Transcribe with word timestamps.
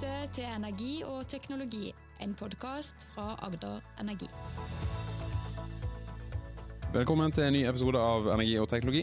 lytter 0.00 0.30
til 0.32 0.46
Energi 0.48 1.02
og 1.04 1.26
teknologi, 1.28 1.90
en 2.24 2.30
podkast 2.32 3.02
fra 3.12 3.34
Agder 3.44 3.82
Energi. 4.00 4.28
Velkommen 6.94 7.32
til 7.36 7.44
en 7.44 7.52
ny 7.52 7.66
episode 7.68 8.00
av 8.00 8.30
Energi 8.32 8.54
og 8.62 8.68
teknologi. 8.70 9.02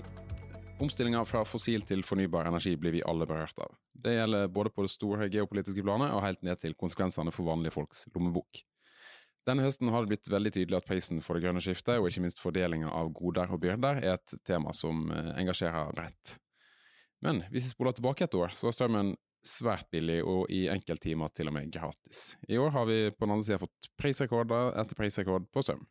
Omstillinga 0.82 1.22
fra 1.30 1.44
fossil 1.46 1.86
til 1.86 2.02
fornybar 2.02 2.50
energi 2.50 2.74
blir 2.82 2.96
vi 2.96 3.04
alle 3.06 3.28
berørt 3.30 3.62
av. 3.62 3.76
Det 3.94 4.16
gjelder 4.16 4.50
både 4.50 4.72
på 4.74 4.88
det 4.88 4.94
store 4.96 5.30
geopolitiske 5.30 5.86
planet 5.86 6.16
og 6.16 6.24
helt 6.26 6.42
ned 6.42 6.64
til 6.64 6.74
konsekvensene 6.74 7.36
for 7.36 7.46
vanlige 7.46 7.76
folks 7.78 8.08
lommebok. 8.16 8.64
Denne 9.46 9.68
høsten 9.68 9.94
har 9.94 10.02
det 10.02 10.16
blitt 10.16 10.34
veldig 10.34 10.56
tydelig 10.56 10.80
at 10.82 10.90
prisen 10.90 11.22
for 11.22 11.38
det 11.38 11.46
grønne 11.46 11.62
skiftet, 11.62 12.02
og 12.02 12.10
ikke 12.10 12.26
minst 12.26 12.42
fordelinga 12.42 12.90
av 12.90 13.14
goder 13.14 13.54
og 13.54 13.62
byrder, 13.62 14.02
er 14.02 14.18
et 14.18 14.38
tema 14.50 14.74
som 14.74 15.12
eh, 15.14 15.36
engasjerer 15.44 15.94
bredt. 15.94 16.40
Men 17.22 17.46
hvis 17.52 17.70
vi 17.70 17.76
spoler 17.76 17.94
tilbake 17.94 18.26
et 18.26 18.38
år, 18.38 18.58
så 18.58 18.72
var 18.72 18.78
strømmen 18.78 19.16
svært 19.48 19.90
billig 19.94 20.20
og 20.28 20.50
i 20.54 20.66
enkelttimer 20.72 21.32
til 21.36 21.50
og 21.50 21.58
med 21.58 21.72
gratis. 21.74 22.36
I 22.48 22.60
år 22.62 22.74
har 22.76 22.90
vi 22.90 22.98
på 23.14 23.26
den 23.26 23.38
andre 23.38 23.48
sida 23.48 23.62
fått 23.62 23.92
prisrekorder 24.00 24.76
etter 24.82 25.00
prisrekord 25.00 25.48
på 25.54 25.64
strøm. 25.66 25.86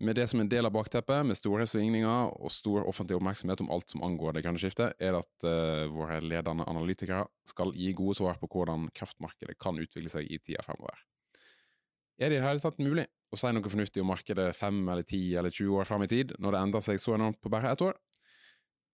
Med 0.00 0.16
det 0.16 0.24
som 0.30 0.40
en 0.40 0.48
del 0.48 0.64
av 0.64 0.72
bakteppet, 0.72 1.20
med 1.28 1.36
store 1.36 1.66
svingninger 1.68 2.30
og 2.32 2.52
stor 2.52 2.86
offentlig 2.88 3.18
oppmerksomhet 3.18 3.60
om 3.60 3.68
alt 3.74 3.92
som 3.92 4.04
angår 4.06 4.36
det 4.36 4.42
grønne 4.46 4.60
skiftet, 4.60 4.96
er 4.96 5.12
det 5.12 5.20
at 5.20 5.46
uh, 5.48 5.92
våre 5.92 6.22
ledende 6.24 6.64
analytikere 6.70 7.26
skal 7.48 7.74
gi 7.76 7.90
gode 7.96 8.16
svar 8.16 8.40
på 8.40 8.48
hvordan 8.54 8.88
kraftmarkedet 8.96 9.58
kan 9.60 9.76
utvikle 9.82 10.12
seg 10.12 10.32
i 10.32 10.40
tida 10.40 10.64
fremover. 10.64 11.04
Er 12.16 12.32
det 12.32 12.38
i 12.38 12.40
det 12.40 12.48
hele 12.48 12.64
tatt 12.64 12.80
mulig 12.80 13.04
å 13.28 13.36
si 13.36 13.50
noe 13.52 13.68
fornuftig 13.68 14.00
om 14.00 14.08
markedet 14.08 14.48
fem 14.56 14.80
eller 14.88 15.04
ti 15.04 15.20
eller 15.36 15.52
20 15.52 15.80
år 15.82 15.88
fram 15.88 16.06
i 16.06 16.10
tid, 16.10 16.32
når 16.40 16.54
det 16.54 16.62
endrer 16.64 16.86
seg 16.88 17.02
så 17.02 17.16
enormt 17.18 17.42
på 17.44 17.52
bare 17.52 17.74
ett 17.76 17.84
år? 17.84 17.98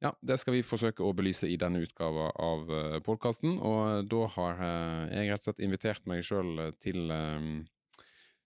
Ja, 0.02 0.11
det 0.19 0.41
skal 0.42 0.56
vi 0.56 0.65
forsøke 0.66 1.05
å 1.06 1.12
belyse 1.15 1.47
i 1.47 1.59
denne 1.61 1.84
utgava 1.84 2.33
av 2.43 2.70
uh, 2.73 2.96
podkasten, 3.07 3.54
og 3.63 4.09
da 4.10 4.24
har 4.35 4.59
uh, 4.59 5.13
jeg 5.13 5.30
rett 5.30 5.45
og 5.45 5.46
slett 5.46 5.63
invitert 5.63 6.09
meg 6.10 6.24
sjøl 6.26 6.59
til 6.82 7.13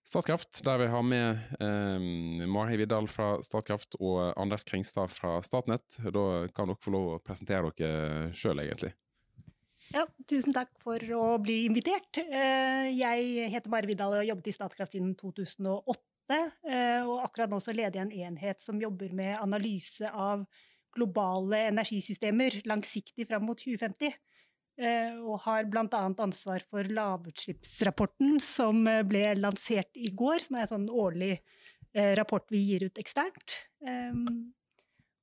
Statkraft, 0.07 0.61
der 0.63 0.77
vi 0.79 0.85
har 0.87 1.01
med 1.03 1.39
eh, 1.59 2.03
Mari 2.47 2.77
Vidal 2.79 3.09
fra 3.11 3.41
Statkraft 3.43 3.97
og 3.99 4.21
Anders 4.39 4.63
Kringstad 4.63 5.11
fra 5.11 5.33
Statnett. 5.43 5.97
Da 5.99 6.23
kan 6.55 6.69
dere 6.69 6.79
få 6.79 6.93
lov 6.95 7.09
å 7.11 7.17
presentere 7.19 7.73
dere 7.75 8.29
sjøl, 8.31 8.61
egentlig. 8.63 8.93
Ja, 9.91 10.05
tusen 10.31 10.55
takk 10.55 10.71
for 10.79 11.03
å 11.11 11.25
bli 11.43 11.57
invitert. 11.65 12.21
Jeg 12.23 13.49
heter 13.51 13.73
Mari 13.73 13.91
Vidal 13.91 14.15
og 14.15 14.21
har 14.21 14.29
jobbet 14.29 14.47
i 14.47 14.55
Statkraft 14.55 14.95
siden 14.95 15.11
2008. 15.19 16.39
Og 17.03 17.13
akkurat 17.27 17.51
nå 17.51 17.59
så 17.59 17.75
leder 17.75 17.99
jeg 17.99 18.07
en 18.07 18.31
enhet 18.31 18.63
som 18.63 18.79
jobber 18.79 19.11
med 19.11 19.35
analyse 19.41 20.07
av 20.07 20.47
globale 20.97 21.67
energisystemer 21.69 22.61
langsiktig 22.67 23.29
fram 23.29 23.47
mot 23.47 23.61
2050. 23.61 24.17
Og 25.25 25.39
har 25.45 25.65
bl.a. 25.65 26.01
ansvar 26.21 26.61
for 26.69 26.85
lavutslippsrapporten 26.93 28.37
som 28.43 28.83
ble 29.09 29.23
lansert 29.39 29.97
i 29.97 30.11
går, 30.13 30.43
som 30.43 30.57
er 30.57 30.67
en 30.67 30.73
sånn 30.75 30.91
årlig 30.93 31.39
rapport 32.19 32.45
vi 32.53 32.61
gir 32.67 32.85
ut 32.85 33.01
eksternt. 33.01 33.55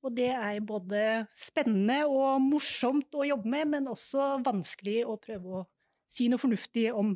Og 0.05 0.11
det 0.13 0.27
er 0.35 0.59
både 0.61 0.99
spennende 1.39 2.01
og 2.05 2.43
morsomt 2.43 3.15
å 3.17 3.23
jobbe 3.25 3.49
med, 3.49 3.71
men 3.71 3.87
også 3.89 4.35
vanskelig 4.45 4.99
å 5.07 5.15
prøve 5.21 5.61
å 5.61 5.63
si 6.11 6.27
noe 6.29 6.41
fornuftig 6.41 6.89
om 6.93 7.15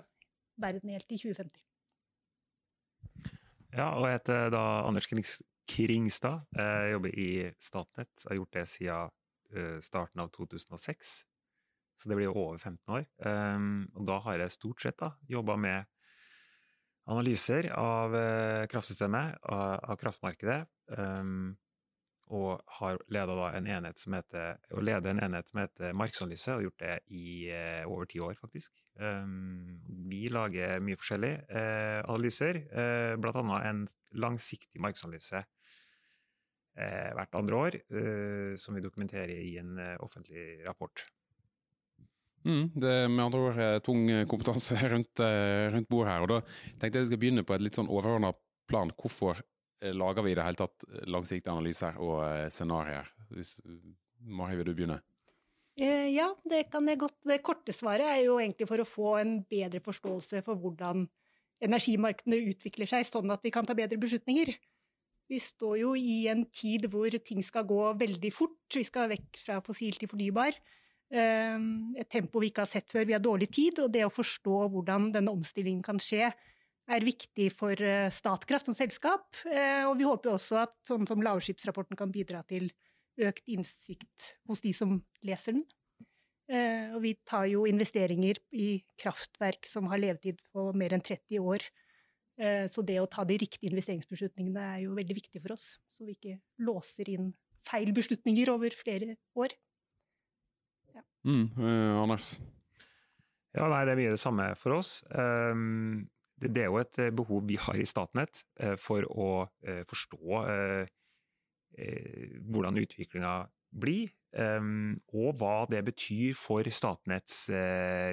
verden 0.59 0.95
helt 0.95 1.11
i 1.11 1.19
2050. 1.19 1.59
Ja, 3.75 3.91
og 3.93 4.07
jeg 4.07 4.17
heter 4.17 4.49
da 4.55 4.63
Anders 4.87 5.05
Kringstad. 5.69 6.47
Jeg 6.57 6.93
jobber 6.95 7.13
i 7.13 7.31
Statnett. 7.61 8.13
Jeg 8.23 8.31
har 8.31 8.39
gjort 8.41 8.55
det 8.57 8.67
siden 8.73 9.81
starten 9.81 10.21
av 10.21 10.29
2006. 10.33 11.13
Så 11.99 12.09
det 12.09 12.15
blir 12.15 12.29
jo 12.29 12.37
over 12.37 12.57
15 12.57 12.95
år. 12.95 13.07
Um, 13.27 13.87
og 13.97 14.05
da 14.07 14.19
har 14.23 14.39
jeg 14.39 14.55
stort 14.55 14.83
sett 14.83 15.01
jobba 15.27 15.57
med 15.59 15.87
analyser 17.09 17.71
av 17.75 18.13
uh, 18.15 18.67
kraftsystemet, 18.71 19.41
av, 19.43 19.97
kraftmarkedet. 19.99 20.61
Um, 20.95 21.57
og 22.29 22.61
har 22.77 22.99
leda 23.09 23.47
en 23.57 23.67
enhet 23.73 23.97
som 23.97 24.13
heter, 24.13 24.59
og 24.77 24.83
leder 24.85 25.15
en 25.15 25.23
enhet 25.25 25.47
som 25.49 25.63
heter 25.63 25.95
markedsanalyse, 25.97 26.55
og 26.55 26.67
gjort 26.67 26.83
det 26.83 26.97
i 27.09 27.49
over 27.89 28.05
ti 28.05 28.21
år, 28.21 28.35
faktisk. 28.37 28.83
Um, 29.01 29.79
vi 30.11 30.27
lager 30.29 30.77
mye 30.85 30.99
forskjellig 31.01 31.31
uh, 31.49 32.05
analyser, 32.05 32.61
bl.a. 33.17 33.41
en 33.71 33.87
langsiktig 34.13 34.79
markedsanalyse 34.85 35.41
hvert 36.79 37.35
andre 37.35 37.57
år, 37.59 37.77
som 38.59 38.75
vi 38.77 38.83
dokumenterer 38.83 39.33
i 39.35 39.57
en 39.59 39.79
offentlig 39.99 40.61
rapport. 40.67 41.03
Mm, 42.47 42.69
det 42.71 42.91
er 42.91 43.09
med 43.11 43.25
andre 43.25 43.41
ord 43.49 43.83
tung 43.83 44.05
kompetanse 44.31 44.77
rundt, 44.93 45.19
rundt 45.19 45.89
bordet 45.91 46.13
her. 46.13 46.23
og 46.23 46.31
Da 46.31 46.39
tenkte 46.79 46.99
jeg 46.99 47.05
vi 47.05 47.09
skal 47.11 47.21
begynne 47.25 47.45
på 47.47 47.57
et 47.57 47.65
litt 47.65 47.79
sånn 47.79 47.91
overordna 47.91 48.31
plan. 48.69 48.93
Hvorfor 48.95 49.41
lager 49.81 50.23
vi 50.23 50.33
i 50.33 50.39
det 50.39 50.47
hele 50.47 50.59
tatt 50.59 50.87
langsiktige 51.07 51.53
analyser 51.53 51.99
og 51.99 52.51
scenarioer? 52.53 53.11
Mari, 54.19 54.59
vil 54.59 54.71
du 54.71 54.75
begynne? 54.75 54.99
Ja, 55.79 56.33
det 56.43 56.65
kan 56.73 56.87
jeg 56.91 56.99
godt. 56.99 57.15
Det 57.23 57.39
korte 57.45 57.73
svaret 57.75 58.07
er 58.07 58.23
jo 58.25 58.39
egentlig 58.41 58.67
for 58.67 58.81
å 58.81 58.87
få 58.87 59.13
en 59.21 59.37
bedre 59.47 59.79
forståelse 59.83 60.41
for 60.43 60.59
hvordan 60.59 61.05
energimarkedene 61.63 62.39
utvikler 62.51 62.89
seg, 62.89 63.05
sånn 63.07 63.31
at 63.31 63.43
vi 63.43 63.51
kan 63.55 63.67
ta 63.67 63.75
bedre 63.77 63.99
beslutninger. 63.99 64.51
Vi 65.29 65.37
står 65.37 65.75
jo 65.83 65.93
i 65.93 66.23
en 66.31 66.43
tid 66.49 66.87
hvor 66.89 67.13
ting 67.21 67.43
skal 67.45 67.67
gå 67.69 67.81
veldig 67.99 68.31
fort. 68.33 68.57
Vi 68.73 68.83
skal 68.87 69.11
vekk 69.11 69.41
fra 69.45 69.59
fossil 69.65 69.97
til 69.99 70.09
fornybar. 70.09 70.57
Et 71.09 72.09
tempo 72.09 72.41
vi 72.41 72.49
ikke 72.49 72.65
har 72.65 72.69
sett 72.69 72.89
før. 72.89 73.05
Vi 73.05 73.13
har 73.13 73.21
dårlig 73.21 73.49
tid, 73.53 73.81
og 73.83 73.91
det 73.93 74.05
å 74.05 74.13
forstå 74.13 74.57
hvordan 74.73 75.11
denne 75.13 75.33
omstillingen 75.33 75.85
kan 75.85 76.01
skje, 76.01 76.31
er 76.89 77.05
viktig 77.05 77.51
for 77.53 77.77
Statkraft 78.09 78.69
som 78.69 78.77
selskap. 78.77 79.27
Og 79.45 79.93
vi 79.99 80.07
håper 80.09 80.33
også 80.33 80.63
at 80.63 80.73
sånn 80.89 81.05
som 81.09 81.21
lavutslippsrapporten 81.21 81.97
kan 81.99 82.13
bidra 82.13 82.41
til 82.49 82.71
økt 83.19 83.45
innsikt 83.51 84.31
hos 84.49 84.63
de 84.65 84.73
som 84.73 84.97
leser 85.25 85.59
den. 85.59 85.67
Og 86.95 87.03
vi 87.05 87.13
tar 87.29 87.45
jo 87.51 87.67
investeringer 87.69 88.41
i 88.57 88.79
kraftverk 88.97 89.69
som 89.69 89.89
har 89.91 90.01
levetid 90.01 90.41
på 90.49 90.71
mer 90.73 90.97
enn 90.97 91.05
30 91.05 91.45
år. 91.45 91.69
Så 92.39 92.79
det 92.87 92.95
å 93.01 93.07
ta 93.11 93.25
de 93.27 93.35
riktige 93.35 93.67
investeringsbeslutningene 93.67 94.61
er 94.63 94.77
jo 94.85 94.93
veldig 94.95 95.15
viktig 95.17 95.41
for 95.43 95.57
oss, 95.57 95.65
så 95.91 96.05
vi 96.07 96.13
ikke 96.15 96.37
låser 96.63 97.09
inn 97.11 97.33
feil 97.67 97.91
beslutninger 97.95 98.51
over 98.53 98.75
flere 98.79 99.15
år. 99.39 99.55
Ja. 100.95 101.03
Mm, 101.27 101.49
eh, 101.57 102.01
Anders? 102.01 102.39
Ja, 103.55 103.67
nei, 103.67 103.83
Det 103.85 103.91
er 103.91 103.99
mye 103.99 104.13
det 104.13 104.21
samme 104.21 104.47
for 104.55 104.77
oss. 104.77 105.03
Um, 105.09 106.07
det, 106.39 106.53
det, 106.55 106.63
er 106.63 106.69
jo 106.69 106.79
et 106.79 106.99
behov 107.15 107.43
vi 107.49 107.57
har 107.59 107.75
i 107.75 107.87
Statnett 107.87 108.43
uh, 108.63 108.75
for 108.79 109.03
å 109.09 109.29
uh, 109.49 109.83
forstå 109.89 110.43
uh, 110.45 110.85
hvordan 112.49 112.77
utviklinga 112.81 113.33
blir, 113.79 114.09
um, 114.35 114.97
og 115.13 115.37
hva 115.39 115.65
det 115.69 115.81
betyr 115.87 116.33
for 116.35 116.65
Statnetts 116.65 117.47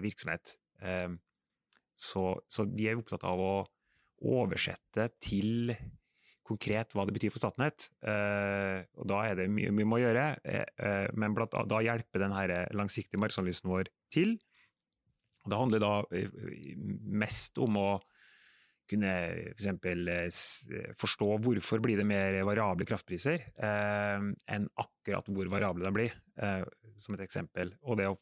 virksomhet. 0.04 0.54
Um, 0.82 1.16
så, 1.96 2.36
så 2.52 2.66
vi 2.68 2.86
er 2.86 3.00
opptatt 3.00 3.24
av 3.26 3.40
å 3.40 3.54
oversette 4.24 5.10
til 5.22 5.74
konkret 6.46 6.94
hva 6.94 7.06
det 7.06 7.14
betyr 7.16 7.32
for 7.34 7.42
Statnett. 7.42 7.88
Eh, 8.06 8.86
og 9.00 9.08
Da 9.10 9.22
er 9.26 9.40
det 9.40 9.48
mye 9.52 9.72
vi 9.74 9.86
må 9.88 10.00
gjøre, 10.02 10.26
eh, 10.44 11.08
men 11.14 11.34
blant, 11.34 11.54
da 11.68 11.82
hjelper 11.82 12.22
denne 12.22 12.66
langsiktige 12.76 13.20
markedsanalysen 13.20 13.70
vår 13.70 13.90
til. 14.14 14.36
Og 15.44 15.50
Det 15.50 15.58
handler 15.58 15.82
da 15.82 15.94
mest 17.06 17.58
om 17.58 17.76
å 17.78 17.88
kunne 18.86 19.12
f.eks. 19.58 20.38
For 20.94 21.02
forstå 21.02 21.28
hvorfor 21.42 21.82
blir 21.82 21.98
det 21.98 22.06
mer 22.06 22.38
variable 22.46 22.86
kraftpriser 22.86 23.42
eh, 23.42 24.26
enn 24.54 24.68
akkurat 24.78 25.26
hvor 25.26 25.50
variable 25.50 25.86
de 25.86 25.94
blir, 25.94 26.14
eh, 26.38 26.62
som 26.98 27.14
et 27.14 27.26
eksempel. 27.26 27.74
Og 27.82 27.98
det 27.98 28.06
å 28.10 28.18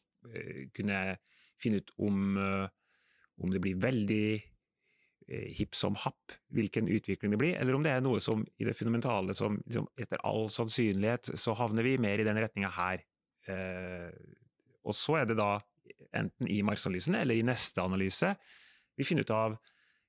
kunne 0.73 1.19
finne 1.61 1.77
ut 1.77 1.91
om, 2.01 2.33
om 2.41 3.51
det 3.53 3.59
blir 3.61 3.77
veldig 3.77 4.54
hipp 5.27 5.73
som 5.73 5.95
happ 5.97 6.35
hvilken 6.53 6.89
utvikling 6.91 7.33
det 7.33 7.39
blir, 7.41 7.55
eller 7.57 7.77
om 7.77 7.85
det 7.85 7.93
er 7.95 8.03
noe 8.05 8.21
som 8.21 8.43
i 8.61 8.67
det 8.67 8.75
fundamentale 8.77 9.33
som 9.33 9.57
liksom, 9.65 9.87
etter 9.97 10.21
all 10.27 10.49
sannsynlighet 10.53 11.31
så 11.39 11.55
havner 11.57 11.87
vi 11.87 11.95
mer 12.01 12.21
i 12.21 12.27
den 12.27 12.37
retninga 12.37 12.69
her. 12.75 13.01
Eh, 13.49 14.11
og 14.85 14.93
så 14.93 15.21
er 15.21 15.29
det 15.29 15.39
da 15.39 15.55
enten 16.15 16.49
i 16.51 16.61
markedsanalysen 16.65 17.17
eller 17.17 17.37
i 17.37 17.45
neste 17.45 17.81
analyse 17.81 18.35
vi 18.95 19.07
finner 19.07 19.25
ut 19.25 19.33
av 19.35 19.57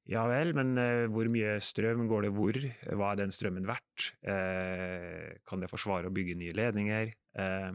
ja 0.07 0.23
vel, 0.31 0.53
men 0.55 0.77
eh, 0.79 1.09
hvor 1.11 1.27
mye 1.33 1.57
strøm 1.65 2.05
går 2.07 2.29
det 2.29 2.35
hvor? 2.37 2.57
Hva 2.95 3.09
er 3.11 3.25
den 3.25 3.33
strømmen 3.35 3.67
verdt? 3.67 4.13
Eh, 4.23 5.35
kan 5.49 5.63
det 5.63 5.71
forsvare 5.73 6.07
å 6.07 6.15
bygge 6.15 6.37
nye 6.39 6.55
ledninger? 6.55 7.11
Eh, 7.43 7.73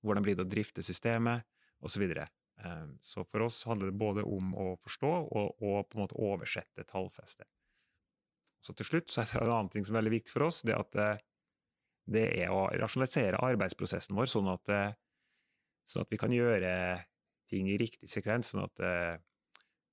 hvordan 0.00 0.24
blir 0.24 0.38
det 0.38 0.46
å 0.46 0.48
drifte 0.48 0.84
systemet? 0.84 1.44
Og 1.84 1.92
så 1.92 2.00
videre. 2.00 2.24
Så 3.00 3.22
for 3.22 3.44
oss 3.46 3.60
handler 3.70 3.92
det 3.92 4.00
både 4.00 4.24
om 4.26 4.50
å 4.58 4.72
forstå 4.82 5.10
og, 5.10 5.60
og 5.62 5.86
på 5.86 5.98
en 5.98 6.02
måte 6.02 6.16
oversette 6.18 6.82
tallfeste. 6.88 7.46
Så 8.64 8.74
til 8.76 8.88
slutt 8.88 9.12
så 9.12 9.22
er 9.22 9.30
det 9.30 9.44
en 9.44 9.54
annen 9.54 9.70
ting 9.72 9.86
som 9.86 9.94
er 9.94 10.02
veldig 10.02 10.16
viktig 10.18 10.34
for 10.34 10.48
oss, 10.48 10.62
det 10.66 10.76
at 10.76 10.98
eh, 10.98 11.22
det 12.08 12.24
er 12.42 12.52
å 12.52 12.66
rasjonalisere 12.80 13.40
arbeidsprosessen 13.44 14.16
vår, 14.16 14.30
sånn 14.32 14.50
at, 14.52 14.72
eh, 14.74 14.96
sånn 15.88 16.06
at 16.06 16.12
vi 16.12 16.20
kan 16.20 16.34
gjøre 16.34 16.72
ting 17.48 17.68
i 17.70 17.78
riktig 17.80 18.10
sekvens. 18.12 18.52
sånn 18.52 18.66
at 18.66 18.82
eh, 18.84 19.14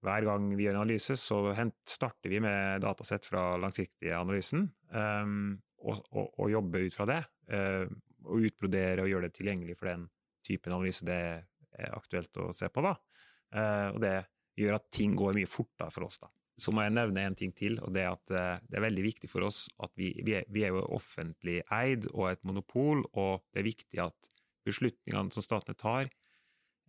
hver 0.06 0.28
gang 0.28 0.50
vi 0.54 0.68
gjør 0.68 0.82
analyse, 0.82 1.18
så 1.18 1.40
starter 1.88 2.30
vi 2.30 2.42
med 2.44 2.84
datasett 2.84 3.26
fra 3.26 3.56
langsiktige 3.58 4.18
analysen, 4.20 4.68
um, 4.92 5.56
og, 5.82 6.04
og, 6.12 6.28
og, 6.28 6.52
jobber 6.52 6.86
ut 6.86 6.94
fra 6.94 7.08
det. 7.10 7.18
Og 8.30 8.44
utbrodere 8.46 9.02
og 9.02 9.10
gjøre 9.10 9.32
det 9.32 9.38
tilgjengelig 9.40 9.80
for 9.80 9.90
den 9.90 10.04
typen 10.46 10.76
analyse 10.76 11.08
det 11.08 11.16
er 11.16 11.42
aktuelt 11.92 12.42
å 12.42 12.52
se 12.56 12.70
på. 12.72 12.84
da. 12.86 12.96
Uh, 13.56 13.90
og 13.94 14.00
det 14.04 14.16
gjør 14.60 14.78
at 14.78 14.90
ting 14.96 15.16
går 15.20 15.36
mye 15.38 15.50
fortere 15.50 15.92
for 15.94 16.08
oss. 16.08 16.20
da. 16.24 16.32
Så 16.60 16.72
må 16.72 16.86
jeg 16.86 16.96
nevne 16.96 17.26
en 17.28 17.36
ting 17.36 17.52
til, 17.56 17.78
og 17.84 17.92
det 17.96 18.06
er 18.06 18.14
at 18.14 18.36
uh, 18.36 18.62
det 18.64 18.80
er 18.80 18.86
veldig 18.88 19.04
viktig 19.06 19.30
for 19.32 19.48
oss 19.48 19.66
at 19.84 19.92
vi, 20.00 20.14
vi, 20.24 20.38
er, 20.40 20.48
vi 20.48 20.64
er 20.64 20.76
jo 20.76 20.86
offentlig 20.96 21.60
eid 21.74 22.08
og 22.14 22.30
et 22.32 22.46
monopol, 22.48 23.04
og 23.14 23.44
det 23.52 23.62
er 23.62 23.70
viktig 23.72 24.04
at 24.06 24.32
beslutningene 24.66 25.36
som 25.36 25.46
statene 25.46 25.78
tar, 25.78 26.10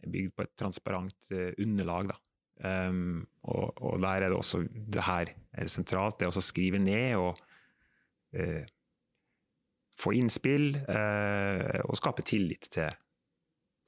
er 0.05 0.13
bygd 0.13 0.33
på 0.37 0.45
et 0.47 0.55
transparent 0.61 1.29
underlag. 1.33 2.13
da. 2.13 2.21
Um, 2.65 3.27
og, 3.45 3.75
og, 3.85 3.99
der 4.01 4.25
er 4.25 4.33
det 4.33 4.37
også 4.37 4.63
det 4.73 5.03
her 5.05 5.29
er 5.53 5.69
sentralt, 5.69 6.17
det 6.21 6.31
å 6.31 6.41
skrive 6.41 6.79
ned 6.81 7.19
og 7.21 7.37
uh, 8.33 8.63
få 10.01 10.15
innspill 10.17 10.71
uh, 10.89 11.83
og 11.85 11.99
skape 12.01 12.25
tillit 12.25 12.71
til, 12.73 12.97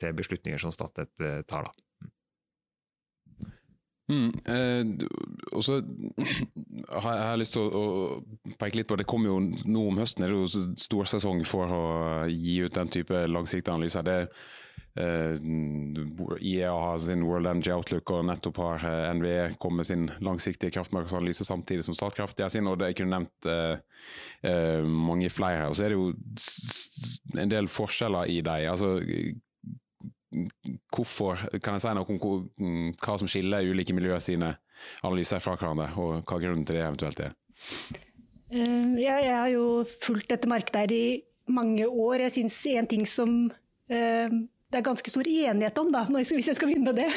til 0.00 0.16
beslutninger 0.16 0.62
som 0.62 0.74
Statnett 0.74 1.12
uh, 1.22 1.40
tar. 1.48 1.68
da. 1.68 1.88
Mm, 4.08 4.32
eh, 4.44 4.86
og 5.52 5.64
så 5.64 5.82
har 7.04 7.16
jeg 7.18 7.40
lyst 7.42 7.54
til 7.58 7.66
å, 7.66 7.80
å, 7.80 8.52
peke 8.56 8.80
litt 8.80 8.88
på 8.88 8.96
Det 8.96 9.04
kommer 9.08 9.28
jo 9.28 9.40
nå 9.68 9.82
om 9.90 9.98
høsten 10.00 10.24
er 10.24 10.32
det 10.32 10.38
jo 10.38 10.62
stor 10.80 11.10
sesong 11.12 11.42
for 11.48 11.74
å 11.76 11.82
gi 12.32 12.62
ut 12.64 12.78
den 12.78 12.88
type 12.94 13.26
langsiktige 13.28 13.74
analyser. 13.74 14.06
Det 14.08 14.16
eh, 14.96 15.36
IEA 16.40 16.70
har 16.72 17.02
sin 17.04 17.26
World 17.28 17.50
Energy 17.50 17.74
Outlook, 17.74 18.14
og 18.16 18.24
nettopp 18.30 18.62
har 18.64 18.86
eh, 18.88 19.10
NVE 19.18 19.42
kommet 19.60 19.82
med 19.82 19.90
sin 19.90 20.08
langsiktige 20.24 20.72
kraftmarkedsanalyse 20.78 21.44
samtidig 21.44 21.84
som 21.84 21.98
Statkraft 21.98 22.40
gjør 22.40 22.54
sin. 22.54 22.70
og 22.70 22.80
det 22.80 22.94
Jeg 22.94 23.02
kunne 23.02 23.18
nevnt 23.18 23.50
eh, 23.52 24.88
mange 24.88 25.28
flere 25.28 25.66
her. 25.66 25.68
Og 25.68 25.76
så 25.76 25.84
er 25.84 25.92
det 25.92 26.00
jo 26.00 26.08
en 27.44 27.52
del 27.52 27.68
forskjeller 27.68 28.32
i 28.32 28.40
dem. 28.40 28.70
Altså, 28.72 28.96
hvorfor, 30.94 31.40
kan 31.62 31.76
jeg 31.76 31.84
si 31.84 31.94
noe 31.96 32.16
om 32.16 32.19
mm, 32.58 32.90
hva 33.00 33.16
som 33.20 33.30
skiller 33.30 33.69
ulike 33.69 33.96
miljøer 33.96 34.22
sine 34.22 34.52
analyser 35.02 35.42
fra 35.42 35.56
hverandre, 35.56 35.88
og 35.98 36.20
hva 36.28 36.42
grunnen 36.42 36.66
til 36.69 36.78
det 36.78 36.84
eventuelt 36.84 37.25
er? 37.25 37.34
Ja, 38.48 39.16
jeg 39.20 39.34
har 39.34 39.48
jo 39.52 39.64
fulgt 40.02 40.30
dette 40.32 40.48
markedet 40.48 40.94
i 40.94 41.08
mange 41.52 41.88
år. 41.88 42.22
Jeg 42.26 42.36
syns 42.38 42.60
en 42.70 42.88
ting 42.88 43.04
som 43.08 43.50
det 44.69 44.76
er 44.82 44.84
ganske 44.84 45.08
stor 45.08 45.25
enighet 45.25 45.78
om, 45.80 45.90
da, 45.92 46.04
hvis 46.12 46.50
jeg 46.50 46.58
skal 46.58 46.69
begynne 46.69 46.92
med 46.92 47.00
det. 47.00 47.08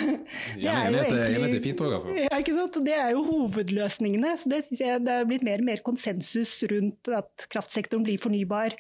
Det 0.56 0.72
er, 0.72 0.88
jo 0.88 1.04
egentlig, 1.04 1.60
er 1.60 1.66
fint 1.66 1.84
også, 1.84 1.98
altså. 1.98 2.16
ja, 2.24 2.40
ikke 2.40 2.56
sant? 2.56 2.82
det 2.88 2.96
er 2.96 3.10
jo 3.12 3.24
hovedløsningene. 3.28 4.34
så 4.40 4.52
Det 4.54 4.64
synes 4.68 4.84
jeg 4.86 5.06
det 5.06 5.16
er 5.18 5.28
blitt 5.28 5.44
mer 5.48 5.64
og 5.64 5.68
mer 5.68 5.84
konsensus 5.86 6.54
rundt 6.72 7.12
at 7.18 7.48
kraftsektoren 7.52 8.08
blir 8.08 8.22
fornybar. 8.24 8.78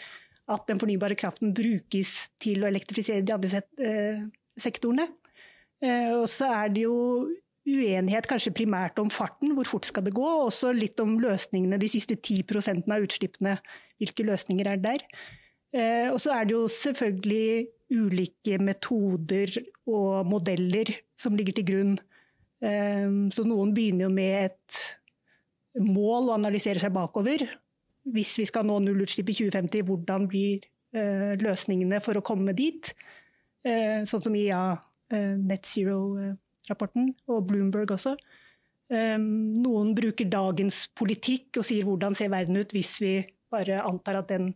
At 0.49 0.65
den 0.69 0.81
fornybare 0.81 1.17
kraften 1.19 1.53
brukes 1.55 2.31
til 2.41 2.63
å 2.63 2.69
elektrifisere 2.69 3.23
de 3.25 3.35
andre 3.35 3.61
eh, 3.81 4.23
sektorene. 4.59 5.07
Eh, 5.81 6.11
og 6.17 6.27
så 6.29 6.49
er 6.53 6.73
det 6.73 6.85
jo 6.87 6.97
uenighet 7.67 8.25
kanskje 8.29 8.53
primært 8.57 8.97
om 9.01 9.11
farten, 9.13 9.53
hvor 9.55 9.69
fort 9.69 9.85
skal 9.85 10.05
det 10.07 10.15
gå, 10.17 10.25
og 10.25 10.47
også 10.49 10.71
litt 10.73 10.99
om 11.03 11.13
løsningene, 11.21 11.77
de 11.81 11.89
siste 11.91 12.17
10 12.17 12.81
av 12.89 13.05
utslippene. 13.05 13.59
Hvilke 14.01 14.25
løsninger 14.25 14.71
er 14.71 14.81
der? 14.81 15.05
Eh, 15.71 16.07
og 16.11 16.17
så 16.19 16.33
er 16.35 16.47
det 16.49 16.57
jo 16.57 16.65
selvfølgelig 16.67 17.67
ulike 17.91 18.57
metoder 18.63 19.53
og 19.89 20.25
modeller 20.27 20.89
som 21.19 21.35
ligger 21.37 21.59
til 21.59 21.67
grunn. 21.67 21.93
Ehm, 22.65 23.29
så 23.33 23.45
noen 23.47 23.73
begynner 23.75 24.07
jo 24.07 24.13
med 24.13 24.49
et 24.49 24.79
mål 25.81 26.29
og 26.29 26.37
analyserer 26.37 26.81
seg 26.81 26.93
bakover. 26.95 27.43
Hvis 28.09 28.33
vi 28.39 28.47
skal 28.49 28.65
nå 28.65 28.79
nullutslipp 28.81 29.29
i 29.29 29.35
2050, 29.37 29.83
hvordan 29.87 30.27
blir 30.31 30.63
eh, 30.95 31.33
løsningene 31.41 32.01
for 32.03 32.17
å 32.17 32.25
komme 32.25 32.55
dit? 32.57 32.93
Eh, 33.63 34.01
sånn 34.09 34.23
som 34.23 34.37
IA 34.37 34.63
eh, 35.13 35.35
Net 35.37 35.69
Zero-rapporten, 35.69 37.11
og 37.29 37.45
Bloomberg 37.49 37.97
også. 37.97 38.15
Noen 38.91 39.93
bruker 39.95 40.27
dagens 40.27 40.81
politikk 40.99 41.61
og 41.61 41.63
sier 41.63 41.85
hvordan 41.87 42.11
ser 42.11 42.27
verden 42.33 42.57
ut 42.59 42.73
hvis 42.75 42.89
vi 42.99 43.13
bare 43.47 43.77
antar 43.87 44.17
at 44.19 44.33
den 44.33 44.49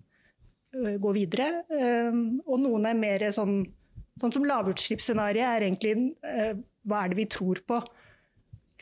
Eh, 0.75 0.95
gå 1.00 1.12
videre. 1.15 1.63
Og 2.45 2.59
noen 2.62 2.89
er 2.89 2.97
mer 3.00 3.27
sånn, 3.36 3.62
sånn 4.21 4.33
som 4.36 4.47
lavutslippsscenarioet 4.47 5.47
er 5.47 5.68
egentlig 5.68 5.95
hva 6.86 7.03
er 7.03 7.12
det 7.12 7.19
vi 7.19 7.30
tror 7.31 7.62
på? 7.68 7.80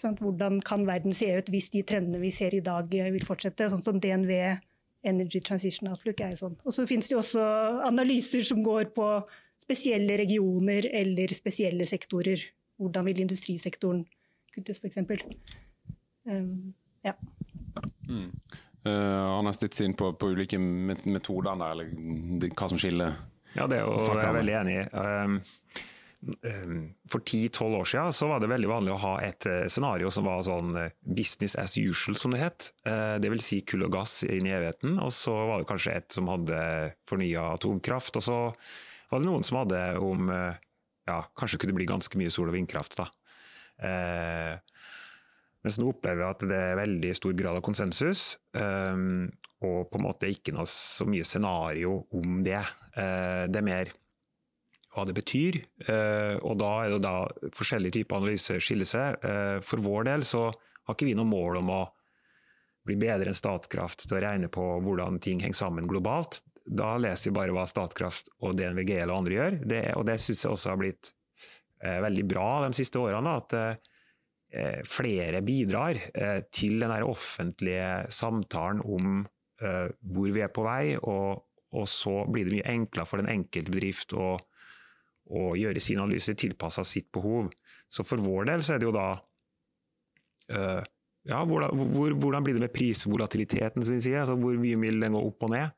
Hvordan 0.02 0.60
kan 0.66 0.88
verden 0.88 1.14
se 1.14 1.30
ut 1.38 1.50
hvis 1.54 1.70
de 1.74 1.84
trendene 1.86 2.22
vi 2.22 2.32
ser 2.34 2.56
i 2.56 2.64
dag 2.64 2.90
eh, 2.98 3.12
vil 3.14 3.26
fortsette? 3.28 3.70
Sånn 3.72 3.86
som 3.86 4.00
DNV 4.02 4.32
Energy 5.04 5.42
Transition 5.44 5.92
Outlook 5.92 6.22
er 6.24 6.34
jo 6.34 6.46
sånn. 6.46 6.58
Og 6.64 6.76
så 6.76 6.88
finnes 6.90 7.10
det 7.12 7.20
også 7.20 7.44
analyser 7.86 8.46
som 8.48 8.64
går 8.66 8.90
på 8.96 9.08
spesielle 9.64 10.18
regioner 10.20 10.88
eller 10.92 11.34
spesielle 11.36 11.88
sektorer. 11.88 12.42
Hvordan 12.82 13.08
vil 13.08 13.24
industrisektoren 13.24 14.04
kuttes, 14.54 14.80
f.eks. 14.82 14.98
Um, 14.98 15.12
ehm, 16.30 16.74
ja. 17.06 17.14
Mm. 18.10 18.32
Uh, 18.84 19.38
han 19.38 19.48
har 19.48 19.56
stitt 19.56 19.78
seg 19.78 19.94
på, 20.00 20.12
på 20.20 20.34
ulike 20.34 20.60
metoder 20.60 21.56
der, 21.60 21.76
eller 21.76 22.50
hva 22.52 22.70
som 22.72 22.80
skiller? 22.82 23.16
Ja, 23.54 23.68
det 23.70 23.80
er 23.80 23.86
jo, 23.86 24.00
jeg 24.10 24.26
er 24.26 24.38
veldig 24.40 24.56
enig 24.60 24.76
i. 24.82 24.86
Um, 24.98 25.38
um, 25.38 25.90
for 27.12 27.20
10-12 27.20 27.76
år 27.78 27.88
siden 27.90 28.14
så 28.16 28.30
var 28.30 28.40
det 28.40 28.48
veldig 28.52 28.70
vanlig 28.70 28.94
å 28.94 29.02
ha 29.04 29.14
et 29.26 29.48
uh, 29.50 29.66
scenario 29.68 30.12
som 30.14 30.28
var 30.30 30.44
sånn 30.48 30.72
uh, 30.78 30.92
business 31.04 31.58
as 31.60 31.76
usual, 31.76 32.16
som 32.20 32.32
det 32.32 32.40
het. 32.40 32.70
Det 32.84 33.32
vil 33.32 33.44
si 33.44 33.60
kull 33.68 33.84
og 33.88 33.96
gass 33.98 34.22
inn 34.24 34.48
i 34.48 34.54
evigheten. 34.56 34.98
Og 35.04 35.12
så 35.16 35.34
var 35.50 35.62
det 35.62 35.70
kanskje 35.70 35.98
et 36.00 36.16
som 36.16 36.32
hadde 36.32 36.60
fornya 37.10 37.50
atomkraft. 37.58 38.20
Og 38.22 38.26
så 38.26 38.38
var 39.12 39.20
det 39.22 39.30
noen 39.30 39.44
som 39.46 39.60
hadde 39.62 39.82
om 40.04 40.32
ja, 40.32 41.20
kanskje 41.40 41.60
kunne 41.64 41.76
bli 41.76 41.90
ganske 41.90 42.20
mye 42.20 42.32
sol- 42.34 42.52
og 42.52 42.56
vindkraft. 42.56 43.00
da. 43.02 43.10
Mens 45.64 45.80
nå 45.80 45.94
opplever 45.94 46.20
vi 46.20 46.28
at 46.28 46.46
det 46.50 46.60
er 46.60 46.80
veldig 46.82 47.14
stor 47.16 47.36
grad 47.40 47.60
av 47.60 47.64
konsensus, 47.64 48.24
eh, 48.60 49.04
og 49.64 49.78
på 49.90 50.00
en 50.00 50.06
måte 50.06 50.32
ikke 50.32 50.56
noe 50.56 50.68
så 50.68 51.08
mye 51.08 51.28
scenario 51.28 52.02
om 52.20 52.42
det. 52.44 52.60
Eh, 52.60 53.46
det 53.48 53.62
er 53.62 53.68
mer 53.70 53.94
hva 54.94 55.06
det 55.10 55.16
betyr, 55.18 55.60
uh, 55.88 56.38
og 56.46 56.58
da 56.62 56.72
er 56.84 56.94
det 56.94 57.02
da 57.06 57.16
forskjellige 57.58 58.00
typer 58.00 58.20
analyser 58.20 58.62
skiller 58.62 58.90
seg. 58.90 59.24
Uh, 59.26 59.58
for 59.66 59.82
vår 59.82 60.10
del 60.12 60.26
så 60.28 60.48
har 60.52 60.98
ikke 60.98 61.10
vi 61.10 61.16
noe 61.18 61.30
mål 61.30 61.62
om 61.64 61.72
å 61.74 61.84
bli 62.86 62.98
bedre 63.00 63.32
enn 63.32 63.38
Statkraft 63.38 64.06
til 64.06 64.18
å 64.18 64.22
regne 64.24 64.52
på 64.52 64.64
hvordan 64.84 65.22
ting 65.24 65.42
henger 65.42 65.62
sammen 65.64 65.88
globalt. 65.90 66.42
Da 66.64 66.94
leser 67.02 67.32
vi 67.32 67.38
bare 67.40 67.56
hva 67.56 67.64
Statkraft 67.70 68.30
og 68.44 68.58
DNVG 68.60 68.98
eller 69.00 69.16
andre 69.16 69.40
gjør, 69.40 69.58
det, 69.72 69.84
og 69.98 70.06
det 70.08 70.20
syns 70.22 70.44
jeg 70.46 70.56
også 70.56 70.74
har 70.74 70.80
blitt 70.84 71.14
veldig 71.84 72.24
bra 72.32 72.48
de 72.64 72.70
siste 72.78 73.00
årene. 73.02 73.34
at 73.42 73.82
Eh, 74.54 74.84
flere 74.86 75.42
bidrar 75.42 75.98
eh, 76.14 76.44
til 76.54 76.78
den 76.84 76.92
offentlige 77.02 78.06
samtalen 78.14 78.84
om 78.86 79.24
eh, 79.58 79.88
hvor 80.14 80.30
vi 80.30 80.44
er 80.46 80.52
på 80.54 80.66
vei, 80.68 80.94
og, 81.02 81.42
så 81.90 82.20
blir 82.30 82.46
det 82.46 82.60
mye 82.60 82.74
enklere 82.76 83.10
for 83.10 83.18
den 83.18 83.32
enkelte 83.34 83.74
bedrift 83.74 84.14
å, 84.14 84.36
å 85.32 85.54
gjøre 85.56 85.82
sin 85.82 86.02
analyse 86.04 86.36
tilpassa 86.40 86.84
sitt 86.88 87.12
behov. 87.14 87.52
Så 87.88 88.06
for 88.08 88.22
vår 88.22 88.50
del 88.52 88.64
så 88.66 88.76
er 88.76 88.82
det 88.82 88.90
jo 88.90 88.96
da 88.98 89.08
ja, 91.24 91.40
hvordan, 91.48 91.80
hvor, 91.94 92.12
hvordan, 92.20 92.44
blir 92.44 92.58
det 92.58 92.66
med 92.66 92.74
prisvolatiliteten, 92.76 93.86
som 93.86 93.96
vi 93.96 94.02
sier? 94.04 94.20
Altså, 94.26 94.36
hvor 94.38 94.58
mye 94.60 94.80
vil 94.82 95.00
den 95.00 95.16
gå 95.16 95.22
opp 95.24 95.46
og 95.48 95.54
ned? 95.54 95.72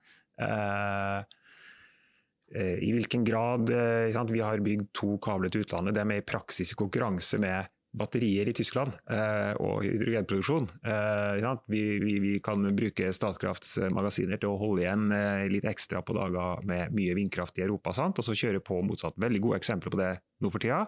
I 2.56 2.90
hvilken 2.96 3.24
grad 3.28 3.70
Vi 3.70 4.42
har 4.42 4.64
bygd 4.66 4.90
to 4.98 5.16
kabler 5.22 5.54
til 5.54 5.64
utlandet. 5.64 5.96
Det 5.96 6.02
er 6.02 6.18
i 6.18 6.26
praksis 6.26 6.74
i 6.74 6.80
konkurranse 6.80 7.40
med 7.42 7.70
batterier 7.96 8.48
i 8.50 8.54
Tyskland 8.56 8.94
eh, 9.12 9.54
og 9.62 9.84
hydrogenproduksjon. 9.86 10.68
Eh, 10.86 11.48
vi, 11.72 11.82
vi, 12.02 12.16
vi, 12.24 12.34
kan 12.44 12.64
bruke 12.76 13.12
Statkrafts 13.16 13.78
magasiner 13.94 14.40
til 14.42 14.52
å 14.52 14.60
holde 14.60 14.84
igjen 14.84 15.10
eh, 15.16 15.46
litt 15.52 15.68
ekstra 15.70 16.04
på 16.06 16.16
dager 16.18 16.64
med 16.68 16.96
mye 16.96 17.16
vindkraft 17.18 17.60
i 17.60 17.66
Europa, 17.66 17.94
sant? 17.96 18.20
og 18.20 18.28
så 18.28 18.36
kjøre 18.38 18.64
på 18.66 18.82
motsatt. 18.86 19.18
Veldig 19.22 19.42
gode 19.44 19.62
eksempler 19.62 19.94
på 19.94 20.02
det 20.02 20.12
nå 20.44 20.52
for 20.52 20.64
tida. 20.64 20.84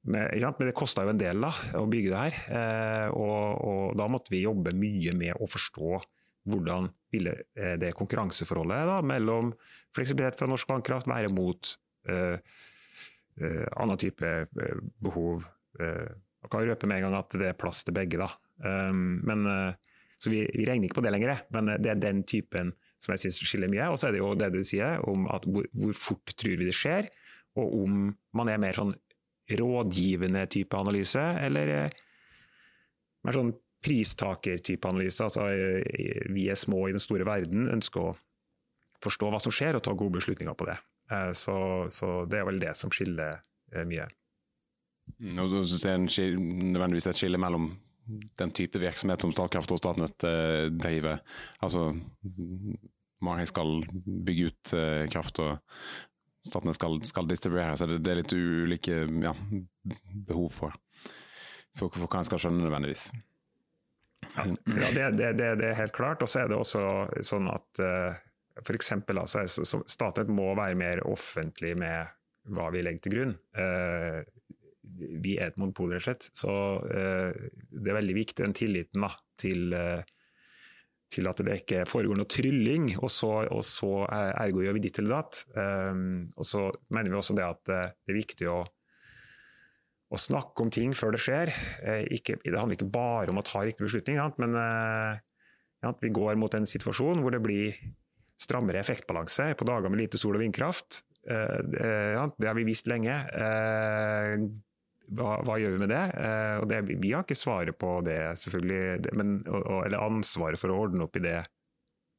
Men, 0.00 0.26
men, 0.32 0.68
det 0.68 0.76
kosta 0.76 1.04
jo 1.04 1.12
en 1.12 1.20
del 1.20 1.42
da, 1.44 1.50
å 1.80 1.84
bygge 1.90 2.12
det 2.12 2.20
her, 2.22 3.10
og, 3.12 3.42
og, 3.68 3.82
da 4.00 4.06
måtte 4.08 4.32
vi 4.32 4.46
jobbe 4.46 4.72
mye 4.76 5.12
med 5.16 5.36
å 5.36 5.48
forstå 5.50 6.00
hvordan 6.48 6.88
ville 7.12 7.34
det 7.52 7.92
konkurranseforholdet 7.98 8.88
da, 8.88 8.96
mellom 9.04 9.52
fleksibilitet 9.96 10.40
fra 10.40 10.48
norsk 10.48 10.72
vannkraft 10.72 11.10
være 11.10 11.28
mot 11.34 11.74
uh, 12.08 12.40
Eh, 13.40 13.66
annen 13.80 14.00
type 14.00 14.26
eh, 14.26 14.80
behov. 15.00 15.46
Eh, 15.80 16.08
jeg 16.40 16.52
kan 16.52 16.66
røpe 16.66 16.88
med 16.88 17.00
en 17.00 17.08
gang 17.08 17.18
at 17.20 17.36
det 17.40 17.50
er 17.50 17.58
plass 17.58 17.82
til 17.84 17.96
begge. 17.96 18.20
da. 18.20 18.28
Men, 18.60 19.44
så 20.20 20.30
vi, 20.32 20.42
vi, 20.52 20.64
regner 20.68 20.88
ikke 20.88 20.98
på 20.98 21.02
det 21.04 21.12
lenger, 21.12 21.42
men 21.52 21.68
det 21.80 21.90
er 21.92 22.00
den 22.00 22.22
typen 22.28 22.72
som 23.00 23.12
jeg 23.12 23.22
syns 23.26 23.40
skiller 23.44 23.68
mye. 23.72 23.90
Og 23.92 23.98
så 24.00 24.08
er 24.08 24.16
det 24.16 24.22
jo 24.22 24.30
det 24.40 24.48
du 24.54 24.62
sier 24.64 25.04
om 25.08 25.26
hvor, 25.28 25.68
hvor, 25.76 25.92
fort 25.96 26.32
tror 26.32 26.56
vi 26.56 26.68
det 26.68 26.76
skjer, 26.76 27.10
og 27.60 27.76
om 27.82 27.98
man 28.36 28.52
er 28.52 28.60
mer 28.60 28.76
sånn 28.76 28.94
rådgivende 29.60 30.46
type 30.52 30.80
analyse, 30.80 31.26
eller 31.44 31.92
mer 33.20 33.36
sånn 33.36 33.52
pristaker-type 33.84 34.88
analyse. 34.88 35.28
Altså, 35.28 35.44
vi 36.32 36.48
er 36.48 36.60
små 36.60 36.86
i 36.88 36.96
den 36.96 37.04
store 37.04 37.28
verden, 37.28 37.68
ønsker 37.68 38.12
å 38.12 38.16
forstå 39.04 39.28
hva 39.28 39.44
som 39.44 39.52
skjer 39.52 39.76
og 39.76 39.84
ta 39.84 39.92
gode 39.92 40.16
beslutninger 40.20 40.56
på 40.56 40.72
det. 40.72 40.80
Så, 41.34 41.54
så 41.90 42.08
det 42.30 42.38
er 42.38 42.44
vel 42.46 42.60
det 42.62 42.70
som 42.78 42.92
skiller 42.94 43.40
mye. 43.88 44.04
Mm, 45.18 45.40
og 45.42 45.50
så 45.66 45.78
ser 45.78 45.96
en 45.96 46.06
nødvendigvis 46.06 47.08
et 47.10 47.18
skille 47.18 47.40
mellom 47.40 47.72
den 48.38 48.50
type 48.50 48.78
virksomhet 48.78 49.22
som 49.22 49.32
Statkraft 49.32 49.72
og 49.74 49.80
Statnett 49.80 50.26
eh, 50.26 50.66
driver. 50.74 51.20
Altså 51.62 51.90
Mari 53.20 53.46
skal 53.48 53.82
bygge 54.26 54.50
ut 54.50 54.72
eh, 54.76 55.06
kraft, 55.12 55.40
og 55.42 55.58
Statnett 56.48 56.78
skal, 56.78 56.98
skal 57.06 57.28
distribuere. 57.30 57.76
Så 57.76 57.86
det, 57.90 58.00
det, 58.04 58.12
er 58.12 58.22
litt 58.22 58.34
ulike 58.34 59.02
ja, 59.26 59.34
behov 60.28 60.48
for, 60.56 60.78
for, 61.76 61.92
for 61.92 62.06
hva 62.06 62.22
en 62.22 62.30
skal 62.30 62.42
skjønne 62.42 62.64
nødvendigvis. 62.64 63.10
Ja, 64.30 64.46
det, 64.94 65.06
det, 65.18 65.30
det, 65.38 65.70
er 65.70 65.78
helt 65.78 65.94
klart. 65.96 66.22
Og 66.24 66.30
så 66.30 66.44
er 66.44 66.50
det 66.50 66.58
også 66.58 66.82
sånn 67.26 67.48
at 67.50 67.82
uh, 67.82 68.18
f.eks. 68.62 68.92
Altså, 69.10 69.82
Statnett 69.88 70.30
må 70.32 70.52
være 70.58 70.78
mer 70.78 71.04
offentlig 71.08 71.74
med 71.80 72.16
hva 72.54 72.70
vi 72.72 72.84
legger 72.84 73.04
til 73.04 73.16
grunn. 73.16 73.34
Uh, 73.56 74.22
vi 75.20 75.36
er 75.38 75.50
et 75.50 75.60
monopol, 75.60 75.92
rett 75.94 76.02
og 76.02 76.08
slett. 76.08 76.30
Så 76.36 76.54
uh, 76.80 77.30
det 77.70 77.92
er 77.92 78.00
veldig 78.00 78.16
viktig, 78.16 78.40
den 78.42 78.56
tilliten 78.56 79.06
da, 79.06 79.12
til, 79.40 79.76
uh, 79.76 80.02
til, 81.12 81.30
at 81.30 81.44
det 81.46 81.60
ikke 81.62 81.86
foregår 81.90 82.18
noe 82.18 82.30
trylling, 82.30 82.90
og 83.00 83.12
så, 83.12 83.32
og 83.52 83.64
så 83.66 83.92
ergo 84.10 84.64
gjør 84.64 84.78
vi 84.78 84.84
ditt 84.88 85.00
eller 85.02 85.20
datt. 85.20 85.44
Um, 85.54 86.28
og 86.36 86.48
så 86.48 86.68
mener 86.94 87.12
vi 87.12 87.20
også 87.20 87.38
det 87.38 87.46
at 87.46 87.64
det 87.70 87.80
er 88.14 88.20
viktig 88.20 88.50
å, 88.50 88.60
å 90.10 90.18
snakke 90.18 90.64
om 90.64 90.72
ting 90.74 90.94
før 90.96 91.14
det 91.14 91.22
skjer. 91.22 91.54
Ikke, 92.10 92.40
det 92.42 92.58
handler 92.58 92.78
ikke 92.78 92.92
bare 92.92 93.30
om 93.30 93.38
å 93.42 93.46
ta 93.46 93.62
riktig 93.62 93.86
beslutning, 93.86 94.18
men 94.42 94.56
ja, 94.58 95.92
vi 96.02 96.10
går 96.12 96.38
mot 96.40 96.54
en 96.56 96.66
situasjon 96.68 97.22
hvor 97.22 97.32
det 97.34 97.40
blir 97.44 97.78
strammere 98.40 98.80
effektbalanse 98.80 99.52
på 99.58 99.68
dager 99.68 99.92
med 99.92 100.00
lite 100.00 100.20
sol 100.20 100.38
og 100.38 100.44
vindkraft. 100.44 101.02
Ja, 101.20 102.24
det 102.32 102.48
har 102.48 102.56
vi 102.56 102.64
visst 102.64 102.88
lenge 102.88 103.12
hva, 105.10 105.38
hva, 105.44 105.56
gjør 105.58 105.74
vi 105.74 105.80
med 105.82 105.90
det? 105.90 106.02
Eh, 106.22 106.64
det, 106.70 106.80
Vi 107.02 107.12
har 107.12 107.24
ikke 107.24 107.38
svaret 107.38 107.78
på 107.78 107.98
det, 108.06 108.18
selvfølgelig, 108.40 109.14
men, 109.18 109.40
eller 109.48 110.04
ansvaret 110.04 110.60
for 110.60 110.72
å 110.72 110.78
ordne 110.86 111.06
opp 111.06 111.18
i 111.18 111.24
det. 111.24 111.40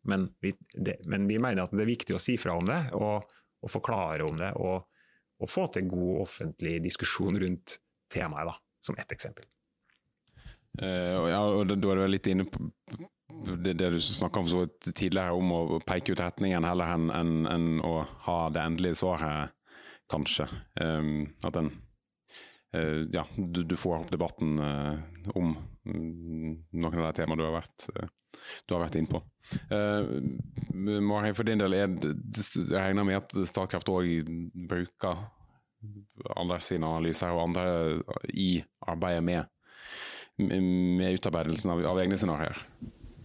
Men 0.09 0.27
vi, 0.41 0.53
det, 0.73 0.97
men 1.09 1.27
vi, 1.29 1.37
mener 1.41 1.63
at 1.65 1.75
det 1.75 1.85
er 1.85 1.91
viktig 1.91 2.17
å 2.17 2.21
si 2.21 2.37
fra 2.41 2.57
om 2.57 2.67
det, 2.67 2.81
og, 2.97 3.31
og 3.61 3.71
forklare 3.71 4.25
om 4.27 4.39
det. 4.39 4.51
Og, 4.59 4.83
og, 5.41 5.49
få 5.49 5.67
til 5.73 5.87
god 5.91 6.25
offentlig 6.25 6.79
diskusjon 6.83 7.39
rundt 7.41 7.79
temaet, 8.11 8.51
da, 8.51 8.57
som 8.83 8.99
ett 8.99 9.15
eksempel. 9.15 9.47
Uh, 10.79 11.27
ja, 11.27 11.41
og 11.43 11.67
Da 11.67 11.75
er 11.91 11.99
du 11.99 12.05
litt 12.07 12.29
inne 12.31 12.45
på 12.47 12.63
det, 13.57 13.73
det 13.73 13.89
du 13.89 14.01
snakka 14.01 14.39
om 14.39 14.47
så 14.47 14.65
tidligere, 14.93 15.31
om 15.31 15.51
å 15.51 15.79
peke 15.85 16.13
ut 16.13 16.21
retningen 16.21 16.65
heller 16.67 16.93
enn 16.95 17.09
en, 17.15 17.33
en 17.49 17.69
å 17.85 18.01
ha 18.27 18.37
det 18.53 18.63
endelige 18.63 19.01
svaret, 19.01 19.55
kanskje. 20.11 20.47
Um, 20.81 21.29
at 21.47 21.55
en 21.55 21.71
uh, 22.75 23.03
ja, 23.13 23.25
du, 23.37 23.63
du, 23.63 23.75
får 23.79 24.01
opp 24.01 24.11
debatten 24.11 24.57
uh, 24.59 24.97
om 25.35 25.53
mm, 25.87 26.57
noen 26.75 26.99
av 26.99 27.07
de 27.07 27.13
temaene 27.21 27.39
du 27.39 27.45
har 27.47 27.55
vært, 27.61 27.87
uh, 27.95 28.75
vært 28.75 28.97
inne 28.99 29.11
på. 29.11 29.21
Marheim, 30.71 31.35
for 31.35 31.47
din 31.47 31.61
del, 31.61 31.75
er, 31.75 31.95
jeg 32.35 32.71
regner 32.71 33.07
med 33.07 33.21
at 33.21 33.35
Statkraft 33.47 33.91
òg 33.91 34.29
bruker 34.69 35.25
andre 36.37 36.59
sine 36.63 36.87
analyser 36.87 37.33
og 37.33 37.47
andre 37.47 37.65
i 38.29 38.53
arbeidet 38.87 39.23
med, 39.25 39.49
med 40.37 41.17
utarbeidelsen 41.17 41.73
av, 41.73 41.83
av 41.91 42.01
egne 42.03 42.19
scenarioer? 42.19 42.61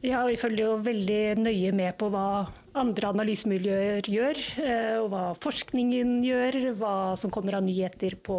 Ja, 0.04 0.20
vi 0.28 0.36
følger 0.36 0.66
jo 0.66 0.74
veldig 0.84 1.38
nøye 1.40 1.70
med 1.74 1.96
på 1.98 2.10
hva 2.12 2.46
andre 2.76 3.14
analysemiljøer 3.14 4.10
gjør, 4.12 4.42
og 5.00 5.06
hva 5.12 5.22
forskningen 5.40 6.18
gjør, 6.26 6.58
hva 6.76 6.96
som 7.16 7.32
kommer 7.32 7.56
av 7.56 7.64
nyheter 7.64 8.18
på 8.20 8.36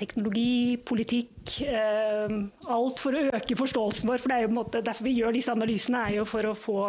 teknologi, 0.00 0.78
politikk. 0.86 1.56
Eh, 1.66 2.36
alt 2.72 3.02
for 3.02 3.16
å 3.16 3.26
øke 3.30 3.58
forståelsen 3.58 4.10
vår. 4.10 4.22
for 4.22 4.32
det 4.32 4.38
er 4.38 4.46
jo 4.46 4.54
måte, 4.56 4.84
Derfor 4.84 5.04
vi 5.04 5.18
gjør 5.18 5.36
disse 5.36 5.52
analysene, 5.52 6.06
er 6.06 6.20
jo 6.20 6.24
for 6.24 6.50
å 6.50 6.56
få 6.56 6.80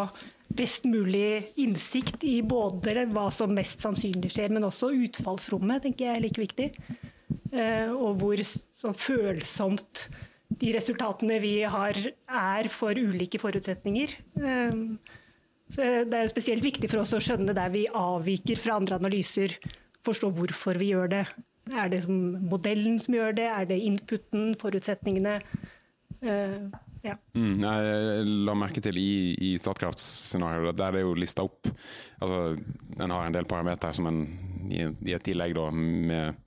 best 0.52 0.84
mulig 0.86 1.54
innsikt 1.64 2.24
i 2.28 2.42
både 2.44 3.06
hva 3.12 3.30
som 3.32 3.54
mest 3.56 3.84
sannsynlig 3.84 4.34
skjer, 4.34 4.52
men 4.52 4.68
også 4.68 4.92
utfallsrommet 5.08 5.86
tenker 5.86 6.08
jeg 6.08 6.16
er 6.16 6.26
like 6.26 6.42
viktig. 6.42 6.72
Eh, 7.52 7.92
og 7.92 8.20
hvor 8.20 8.44
sånn 8.44 8.98
følsomt 8.98 10.10
de 10.60 10.74
resultatene 10.76 11.40
vi 11.44 11.56
har 11.64 11.98
er 12.28 12.70
for 12.72 12.98
ulike 12.98 13.40
forutsetninger. 13.42 14.16
Eh, 14.42 14.82
så 15.72 15.88
Det 16.04 16.18
er 16.18 16.28
spesielt 16.28 16.64
viktig 16.64 16.90
for 16.92 17.04
oss 17.04 17.14
å 17.16 17.22
skjønne 17.24 17.56
der 17.56 17.72
vi 17.72 17.86
avviker 17.88 18.60
fra 18.60 18.76
andre 18.76 18.98
analyser, 19.00 19.56
forstå 20.04 20.32
hvorfor 20.36 20.78
vi 20.82 20.92
gjør 20.92 21.08
det. 21.14 21.26
Er 21.72 21.88
det 21.94 22.02
modellen 22.10 23.00
som 23.00 23.16
gjør 23.16 23.36
det? 23.38 23.48
Er 23.48 23.66
det 23.70 23.80
inputen, 23.80 24.56
forutsetningene? 24.60 25.38
Uh, 26.22 26.68
ja. 27.06 27.16
Mm, 27.34 27.64
jeg 27.64 28.26
la 28.46 28.54
merke 28.58 28.82
til 28.84 29.00
i, 29.00 29.34
i 29.34 29.52
Statkrafts 29.58 30.04
scenario, 30.32 30.74
der 30.76 31.00
er 31.00 31.06
jo 31.06 31.16
lista 31.18 31.42
opp 31.48 31.66
altså, 32.22 32.42
En 33.02 33.14
har 33.16 33.26
en 33.26 33.34
del 33.34 33.48
parametere 33.50 33.98
som 33.98 34.10
en 34.12 34.20
i, 34.70 34.84
i 34.86 35.16
et 35.16 35.26
tillegg 35.26 35.56
da, 35.58 35.70
med 35.74 36.38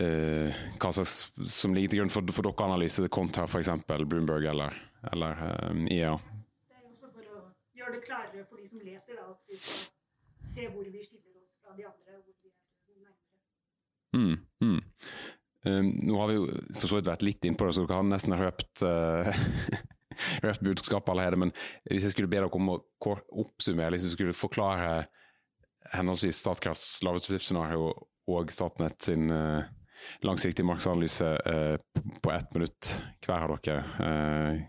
uh, 0.00 0.62
hva 0.80 0.92
slags 0.96 1.32
som 1.52 1.74
ligger 1.76 1.92
til 1.92 2.02
grunn 2.02 2.12
for, 2.14 2.34
for 2.34 2.48
deres 2.48 2.66
analyse, 2.66 3.08
kontra 3.12 3.48
f.eks. 3.48 3.72
Bloomberg 3.88 4.48
eller, 4.52 4.78
eller 5.12 5.42
uh, 5.42 5.82
IEA. 5.88 6.14
Det 6.70 6.78
er 6.78 6.86
også 6.88 7.10
for 7.10 7.26
å 7.26 7.44
gjøre 7.78 7.98
det 7.98 8.04
klarere 8.06 8.46
for 8.48 8.62
de 8.62 8.70
som 8.70 8.84
leser, 8.86 9.18
da, 9.18 9.28
at 9.32 9.50
vi 9.50 9.60
skal 9.60 10.52
se 10.52 10.70
hvor 10.72 10.86
vi 10.86 11.04
skiller 11.06 11.40
oss 11.42 11.58
fra 11.60 11.76
de 11.76 11.88
andre. 11.88 12.12
Mm, 14.12 14.38
mm. 14.60 14.80
Um, 15.64 15.88
nå 16.02 16.18
har 16.18 16.28
vi 16.28 16.36
jo 16.36 16.46
for 16.76 16.90
så 16.90 16.98
vidt 16.98 17.08
vært 17.08 17.24
litt 17.24 17.46
innpå 17.46 17.68
det, 17.68 17.74
så 17.76 17.84
dere 17.86 18.00
har 18.00 18.08
nesten 18.08 18.36
røpt, 18.36 18.82
uh, 18.84 19.28
røpt 20.44 20.64
budskapet 20.66 21.12
allerede. 21.12 21.40
Men 21.44 21.54
hvis 21.88 22.06
jeg 22.06 22.14
skulle 22.16 22.30
be 22.30 22.40
dere 22.40 22.50
om 22.50 22.74
å 22.74 22.80
oppsummere, 23.44 24.00
du 24.00 24.10
skulle 24.12 24.36
forklare 24.36 25.06
henholdsvis 25.92 26.40
Statkrafts 26.42 26.96
lavutslippsscenario 27.06 27.92
og 28.32 28.52
Statnett 28.54 29.00
sin 29.04 29.32
uh, 29.32 29.64
langsiktige 30.26 30.66
markedsanalyse 30.68 31.30
uh, 31.46 32.02
på 32.22 32.32
ett 32.34 32.54
minutt 32.54 32.96
hver 33.26 33.46
av 33.46 33.62
dere, 33.62 34.66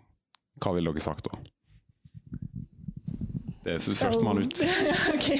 hva 0.61 0.75
ville 0.75 0.93
dere 0.93 1.03
sagt 1.03 1.27
da? 1.29 1.41
Det 3.63 3.77
er 3.77 3.83
førstemann 3.95 4.41
ut. 4.43 4.59
okay. 5.13 5.39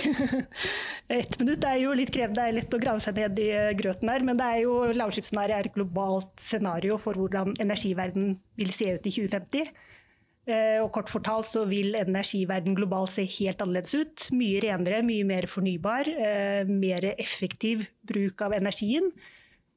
Ett 1.12 1.36
minutt 1.42 1.66
er 1.68 1.80
jo 1.82 1.96
litt 1.98 2.12
krevende, 2.14 2.40
det 2.40 2.46
er 2.46 2.56
lett 2.56 2.76
å 2.76 2.80
grave 2.80 3.04
seg 3.04 3.18
ned 3.20 3.40
i 3.44 3.50
eh, 3.52 3.72
grøten 3.76 4.12
her. 4.12 4.24
Men 4.24 4.40
det 4.40 4.48
er 4.48 4.62
jo 4.64 4.78
lavutslippsscenarioet 4.96 5.58
er 5.58 5.70
et 5.70 5.76
globalt 5.76 6.32
scenario 6.40 6.98
for 7.02 7.20
hvordan 7.20 7.58
energiverden 7.64 8.38
vil 8.60 8.72
se 8.76 8.94
ut 8.96 9.10
i 9.10 9.14
2050. 9.18 9.74
Eh, 10.44 10.80
og 10.80 10.90
kort 10.96 11.12
fortalt 11.12 11.50
så 11.50 11.66
vil 11.68 11.96
energiverden 12.00 12.80
globalt 12.80 13.12
se 13.12 13.28
helt 13.28 13.64
annerledes 13.64 13.96
ut. 14.00 14.28
Mye 14.40 14.64
renere, 14.64 15.04
mye 15.04 15.28
mer 15.28 15.50
fornybar, 15.52 16.08
eh, 16.08 16.64
mer 16.70 17.12
effektiv 17.18 17.90
bruk 18.08 18.46
av 18.48 18.56
energien. 18.56 19.12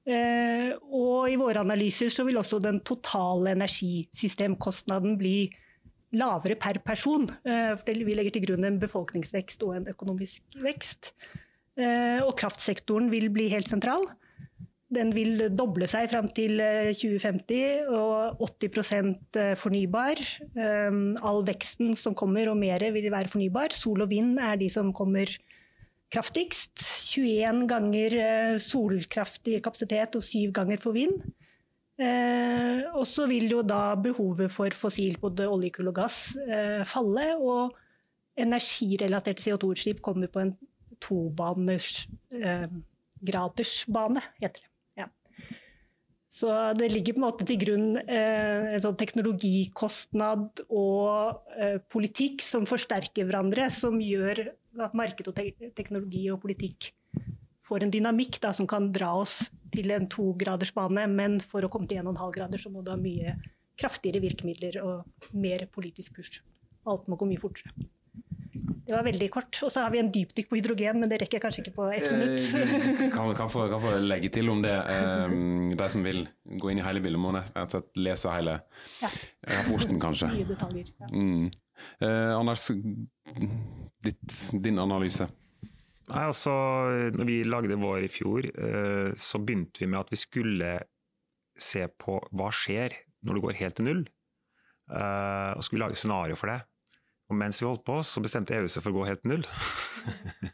Og 0.06 1.26
i 1.26 1.38
våre 1.40 1.64
analyser 1.64 2.12
så 2.14 2.22
vil 2.26 2.38
også 2.38 2.60
den 2.62 2.78
totale 2.86 3.56
energisystemkostnaden 3.56 5.16
bli 5.18 5.38
lavere 6.14 6.56
per 6.58 6.80
person. 6.84 7.26
Eh, 7.46 7.74
vi 7.86 8.14
legger 8.14 8.36
til 8.36 8.46
grunn 8.46 8.66
en 8.66 8.78
befolkningsvekst 8.82 9.64
og 9.66 9.76
en 9.76 9.90
økonomisk 9.92 10.60
vekst. 10.62 11.12
Eh, 11.76 12.22
og 12.22 12.36
kraftsektoren 12.38 13.10
vil 13.12 13.28
bli 13.32 13.50
helt 13.52 13.68
sentral. 13.68 14.06
Den 14.86 15.10
vil 15.10 15.48
doble 15.50 15.88
seg 15.90 16.06
fram 16.12 16.28
til 16.30 16.60
2050, 16.94 17.56
eh, 17.58 17.88
og 17.90 18.38
80% 18.38 19.40
fornybar. 19.58 20.22
All 21.26 21.42
veksten 21.48 21.96
som 21.98 22.14
kommer 22.14 22.48
og 22.52 22.60
mer 22.60 22.86
vil 22.94 23.10
være 23.10 23.32
fornybar. 23.32 23.74
Sol 23.74 24.06
og 24.06 24.10
vind 24.10 24.38
er 24.38 24.56
de 24.56 24.70
som 24.70 24.92
kommer 24.94 25.26
kraftigst. 26.12 26.82
21 27.16 27.66
ganger 27.70 28.14
solkraftig 28.62 29.60
kapasitet 29.64 30.18
og 30.18 30.24
7 30.24 30.52
ganger 30.54 30.80
for 30.82 30.96
vind. 30.96 31.22
Eh, 31.96 32.84
og 32.92 33.06
så 33.08 33.24
vil 33.30 33.48
jo 33.48 33.62
da 33.64 33.94
behovet 33.96 34.52
for 34.52 34.72
fossil, 34.76 35.16
både 35.20 35.48
olje, 35.48 35.72
kull 35.78 35.88
og 35.88 35.96
gass, 35.96 36.36
eh, 36.36 36.84
falle. 36.88 37.30
Og 37.40 37.72
energirelaterte 38.36 39.42
CO2-utslipp 39.46 40.02
kommer 40.04 40.28
på 40.28 40.42
en 40.44 40.52
tobaners 41.00 42.06
eh, 42.32 42.68
gradersbane, 43.24 44.20
heter 44.42 44.60
det. 44.60 44.72
Ja. 45.00 45.08
Så 46.28 46.52
det 46.76 46.90
ligger 46.92 47.16
på 47.16 47.22
en 47.22 47.24
måte 47.24 47.48
til 47.48 47.60
grunn 47.64 47.88
eh, 48.04 48.74
en 48.76 48.84
sånn 48.84 48.98
teknologikostnad 49.00 50.66
og 50.68 51.56
eh, 51.56 51.78
politikk 51.92 52.44
som 52.44 52.68
forsterker 52.68 53.24
hverandre, 53.24 53.70
som 53.72 53.96
gjør 54.04 54.50
at 54.84 54.96
marked 54.98 55.28
og 55.30 55.36
te 55.36 55.70
teknologi 55.76 56.26
og 56.32 56.40
politikk 56.42 56.90
får 57.66 57.86
en 57.86 57.92
dynamikk 57.92 58.40
da, 58.42 58.52
som 58.54 58.68
kan 58.70 58.90
dra 58.94 59.12
oss 59.18 59.48
til 59.74 59.90
en 59.94 60.06
togradersbane, 60.10 61.06
men 61.10 61.40
for 61.42 61.66
å 61.66 61.70
komme 61.72 61.90
til 61.90 62.02
1,5 62.02 62.32
grader 62.36 62.62
så 62.62 62.70
må 62.72 62.84
du 62.84 62.92
ha 62.92 63.00
mye 63.00 63.34
kraftigere 63.76 64.22
virkemidler 64.22 64.78
og 64.84 65.34
mer 65.36 65.66
politisk 65.72 66.16
push. 66.16 66.40
Alt 66.86 67.08
må 67.10 67.18
gå 67.18 67.28
mye 67.28 67.42
fortere. 67.42 67.74
Det 68.86 68.94
var 68.94 69.02
veldig 69.02 69.26
kort. 69.34 69.58
Og 69.66 69.72
så 69.72 69.82
har 69.82 69.90
vi 69.90 69.98
en 69.98 70.12
dypdykk 70.14 70.48
på 70.48 70.58
hydrogen, 70.60 71.00
men 71.02 71.10
det 71.10 71.18
rekker 71.24 71.42
kanskje 71.42 71.64
ikke 71.64 71.74
på 71.74 71.88
ett 71.96 72.06
minutt. 72.12 72.44
Eh, 72.54 73.00
kan, 73.16 73.32
kan, 73.34 73.50
få, 73.50 73.66
kan 73.72 73.82
få 73.82 73.96
legge 73.98 74.30
til 74.32 74.48
om 74.52 74.62
det. 74.62 74.76
Um, 75.26 75.72
de 75.76 75.88
som 75.90 76.06
vil 76.06 76.22
gå 76.46 76.70
inn 76.70 76.80
i 76.80 76.86
hele 76.86 77.02
bildet, 77.02 77.20
må 77.20 77.34
rett 77.34 77.76
lese 77.98 78.32
hele 78.32 78.60
ja. 79.02 79.10
rapporten, 79.58 79.98
kanskje. 80.02 80.30
Mye 80.36 80.48
detaljer. 80.52 80.94
Ja. 81.02 81.10
Mm. 81.10 81.50
Uh, 82.00 82.32
Anders, 82.38 82.70
ditt, 84.06 84.36
din 84.62 84.80
analyse? 84.82 85.28
Nei, 86.06 86.22
altså, 86.22 86.52
når 87.16 87.26
vi 87.26 87.40
lagde 87.46 87.78
vår 87.82 88.06
i 88.06 88.10
fjor, 88.12 88.46
uh, 88.54 89.10
så 89.18 89.40
begynte 89.42 89.82
vi 89.82 89.90
med 89.90 90.04
at 90.04 90.12
vi 90.14 90.20
skulle 90.20 90.76
se 91.56 91.86
på 91.98 92.20
hva 92.36 92.52
skjer 92.54 92.94
når 93.26 93.36
det 93.36 93.44
går 93.46 93.60
helt 93.62 93.78
til 93.78 93.88
null. 93.88 94.06
Uh, 94.86 95.56
og 95.56 95.64
skulle 95.66 95.82
lage 95.82 95.98
scenario 95.98 96.38
for 96.38 96.52
det. 96.52 96.60
Og 97.26 97.38
mens 97.38 97.58
vi 97.58 97.66
holdt 97.66 97.84
på, 97.86 97.98
så 98.06 98.22
bestemte 98.22 98.54
EU 98.54 98.68
seg 98.70 98.84
for 98.84 98.94
å 98.94 99.00
gå 99.00 99.06
helt 99.08 99.24
til 99.24 99.32
null. 99.34 99.46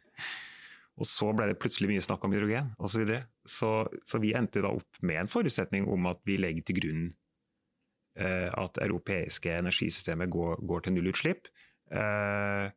og 0.98 1.08
så 1.08 1.28
ble 1.36 1.50
det 1.50 1.58
plutselig 1.60 1.90
mye 1.90 2.04
snakk 2.04 2.24
om 2.24 2.32
hydrogen 2.32 2.70
osv. 2.78 2.94
Så, 2.94 3.02
videre. 3.02 3.24
så 3.44 3.72
Så 4.08 4.20
vi 4.22 4.32
endte 4.38 4.64
da 4.64 4.72
opp 4.72 5.02
med 5.04 5.20
en 5.20 5.32
forutsetning 5.32 5.88
om 5.92 6.08
at 6.08 6.22
vi 6.28 6.38
legger 6.40 6.64
til 6.64 6.78
grunn 6.80 7.02
eh, 8.16 8.48
at 8.48 8.80
europeiske 8.80 9.52
energisystemet 9.52 10.32
går, 10.32 10.64
går 10.68 10.86
til 10.86 10.96
nullutslipp. 10.96 11.52
Eh, 11.92 12.72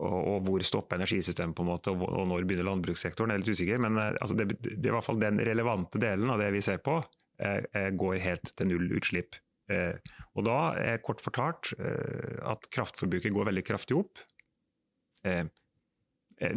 og, 0.00 0.18
og, 0.18 0.38
hvor 0.46 0.64
stopper 0.64 0.96
energisystemet, 0.96 1.54
på 1.56 1.64
en 1.64 1.68
måte, 1.68 1.92
og, 1.92 2.04
og 2.08 2.28
når 2.30 2.46
begynner 2.48 2.68
landbrukssektoren? 2.70 3.32
Jeg 3.32 3.40
er 3.40 3.42
litt 3.42 3.56
usikker, 3.58 3.80
men 3.84 3.98
eh, 4.00 4.12
altså, 4.16 4.36
det, 4.38 4.48
det, 4.62 4.76
er 4.80 4.92
i 4.92 4.94
hvert 4.96 5.08
fall 5.08 5.20
den 5.20 5.40
relevante 5.44 6.00
delen 6.02 6.32
av 6.32 6.40
det 6.40 6.52
vi 6.54 6.62
ser 6.64 6.80
på, 6.84 6.98
eh, 7.42 7.60
eh 7.76 7.88
går 7.98 8.20
helt 8.24 8.54
til 8.56 8.70
null 8.70 8.88
utslipp. 8.96 9.36
Eh, 9.70 9.96
og 10.36 10.46
da 10.48 10.58
er 10.80 11.02
kort 11.04 11.22
fortalt 11.22 11.74
eh, 11.78 12.38
at 12.48 12.68
kraftforbruket 12.72 13.34
går 13.34 13.50
veldig 13.50 13.64
kraftig 13.66 13.98
opp. 14.00 14.22
Eh, 15.28 15.44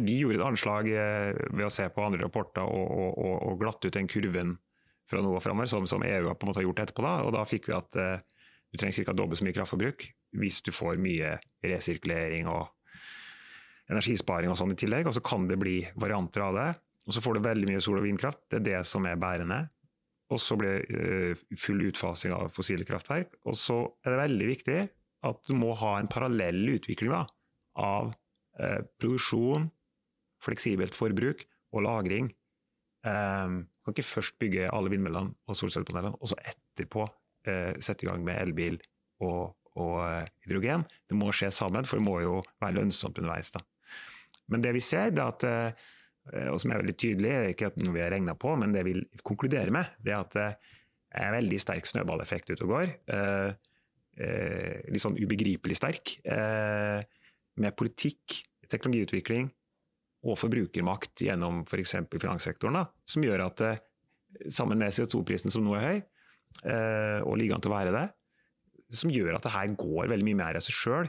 vi 0.02 0.16
gjorde 0.18 0.40
et 0.40 0.46
anslag 0.48 0.88
ved 0.90 1.62
å 1.62 1.70
se 1.70 1.84
på 1.94 2.02
andre 2.02 2.24
rapporter 2.24 2.64
og, 2.66 2.88
og, 3.22 3.34
og 3.46 3.60
glatte 3.60 3.86
ut 3.86 3.94
den 3.94 4.08
kurven 4.10 4.56
fra 5.06 5.20
nå 5.22 5.30
og 5.30 5.44
framover, 5.44 5.68
som, 5.70 5.86
som, 5.86 6.02
EU 6.02 6.32
på 6.32 6.42
en 6.42 6.50
måte 6.50 6.58
har 6.58 6.66
gjort 6.66 6.80
etterpå. 6.82 7.04
Da. 7.04 7.12
Og 7.22 7.30
da 7.36 7.44
fikk 7.46 7.68
vi 7.70 7.76
at 7.76 7.92
du 7.94 8.80
trenger 8.80 9.06
ca. 9.06 9.14
dobbelt 9.14 9.38
så 9.38 9.46
mye 9.46 9.54
kraftforbruk 9.54 10.08
hvis 10.40 10.58
du 10.66 10.72
får 10.74 10.98
mye 10.98 11.36
resirkulering 11.62 12.50
og 12.50 12.66
energisparing 13.90 14.50
og 14.50 14.58
sånn 14.58 14.74
i 14.74 14.78
tillegg. 14.80 15.08
Og 15.08 15.16
så 15.16 15.22
kan 15.24 15.46
det 15.50 15.58
bli 15.60 15.78
varianter 16.00 16.44
av 16.46 16.58
det. 16.58 16.68
Og 17.06 17.14
så 17.14 17.22
får 17.22 17.36
du 17.36 17.46
veldig 17.46 17.70
mye 17.70 17.82
sol- 17.84 18.00
og 18.00 18.06
vindkraft. 18.06 18.42
Det 18.50 18.60
er 18.60 18.68
det 18.68 18.82
som 18.90 19.06
er 19.06 19.18
bærende. 19.20 19.60
Og 20.34 20.40
så 20.42 20.56
blir 20.58 20.82
det 20.82 21.58
full 21.62 21.84
utfasing 21.86 22.34
av 22.34 22.50
fossile 22.54 22.86
kraftverk. 22.86 23.36
Og 23.46 23.54
så 23.58 23.78
er 24.02 24.12
det 24.12 24.22
veldig 24.24 24.48
viktig 24.50 24.80
at 25.26 25.42
du 25.46 25.54
må 25.58 25.72
ha 25.78 25.96
en 25.98 26.10
parallell 26.10 26.64
utvikling 26.74 27.12
da, 27.12 27.22
av 27.78 28.10
eh, 28.60 28.82
produksjon, 29.00 29.68
fleksibelt 30.42 30.94
forbruk 30.94 31.46
og 31.74 31.86
lagring. 31.86 32.32
Um, 33.06 33.62
kan 33.86 33.94
ikke 33.94 34.06
først 34.06 34.34
bygge 34.42 34.70
alle 34.74 34.90
vindmøllene 34.90 35.36
og 35.46 35.58
solcellepanelene, 35.58 36.18
og 36.18 36.30
så 36.30 36.38
etterpå 36.42 37.04
eh, 37.46 37.76
sette 37.78 38.02
i 38.02 38.08
gang 38.10 38.24
med 38.26 38.40
elbil 38.42 38.80
og, 39.22 39.54
og 39.78 40.00
hydrogen. 40.42 40.82
Det 41.06 41.18
må 41.18 41.30
skje 41.30 41.52
sammen, 41.54 41.86
for 41.86 42.00
det 42.00 42.06
må 42.06 42.18
jo 42.24 42.40
være 42.62 42.80
lønnsomt 42.80 43.20
underveis. 43.22 43.52
Da. 43.54 43.62
Men 44.52 44.62
det 44.62 44.72
vi 44.76 44.82
ser, 44.84 45.10
det 45.14 45.24
at 45.24 45.46
Eh, 46.34 46.48
og 46.50 46.58
som 46.60 46.72
er 46.72 46.82
veldig 46.82 46.96
tydelig, 46.98 47.30
det 47.30 47.36
er 47.36 47.54
ikke 47.54 47.70
noe 47.84 47.94
vi 47.94 48.02
har 48.02 48.12
regna 48.14 48.34
på, 48.38 48.54
men 48.58 48.74
det 48.74 48.82
vi 48.86 48.96
konkluderer 49.26 49.72
med, 49.74 49.94
det 50.02 50.14
er 50.14 50.24
at 50.24 50.34
det 50.34 50.48
er 51.22 51.36
veldig 51.36 51.60
sterk 51.62 51.88
snøballeffekt 51.88 52.50
ute 52.52 52.66
og 52.66 52.72
går. 52.74 52.94
Eh, 53.14 53.76
eh, 54.26 54.80
litt 54.90 55.04
sånn 55.04 55.18
ubegripelig 55.18 55.78
sterk. 55.78 56.18
med 57.56 57.72
politikk, 57.72 58.34
teknologiutvikling 58.68 59.46
og 60.28 60.36
forbrukermakt 60.36 61.22
gjennom 61.24 61.62
f.eks. 61.64 61.94
finanssektoren, 62.20 62.76
da, 62.76 62.82
som 63.08 63.24
gjør 63.24 63.46
at 63.46 63.62
sammen 64.52 64.76
med 64.76 64.92
CO2-prisen 64.92 65.48
som 65.48 65.64
nå 65.64 65.72
er 65.78 65.86
høy, 65.86 66.02
og 67.24 67.38
ligger 67.40 67.56
an 67.56 67.64
til 67.64 67.72
å 67.72 67.76
være 67.78 67.94
det, 67.94 68.04
som 68.92 69.14
gjør 69.14 69.38
at 69.38 69.46
det 69.46 69.54
her 69.54 69.72
går 69.72 70.12
veldig 70.12 70.28
mye 70.28 70.40
mer 70.42 70.58
av 70.60 70.66
seg 70.66 70.76
sjøl 70.76 71.08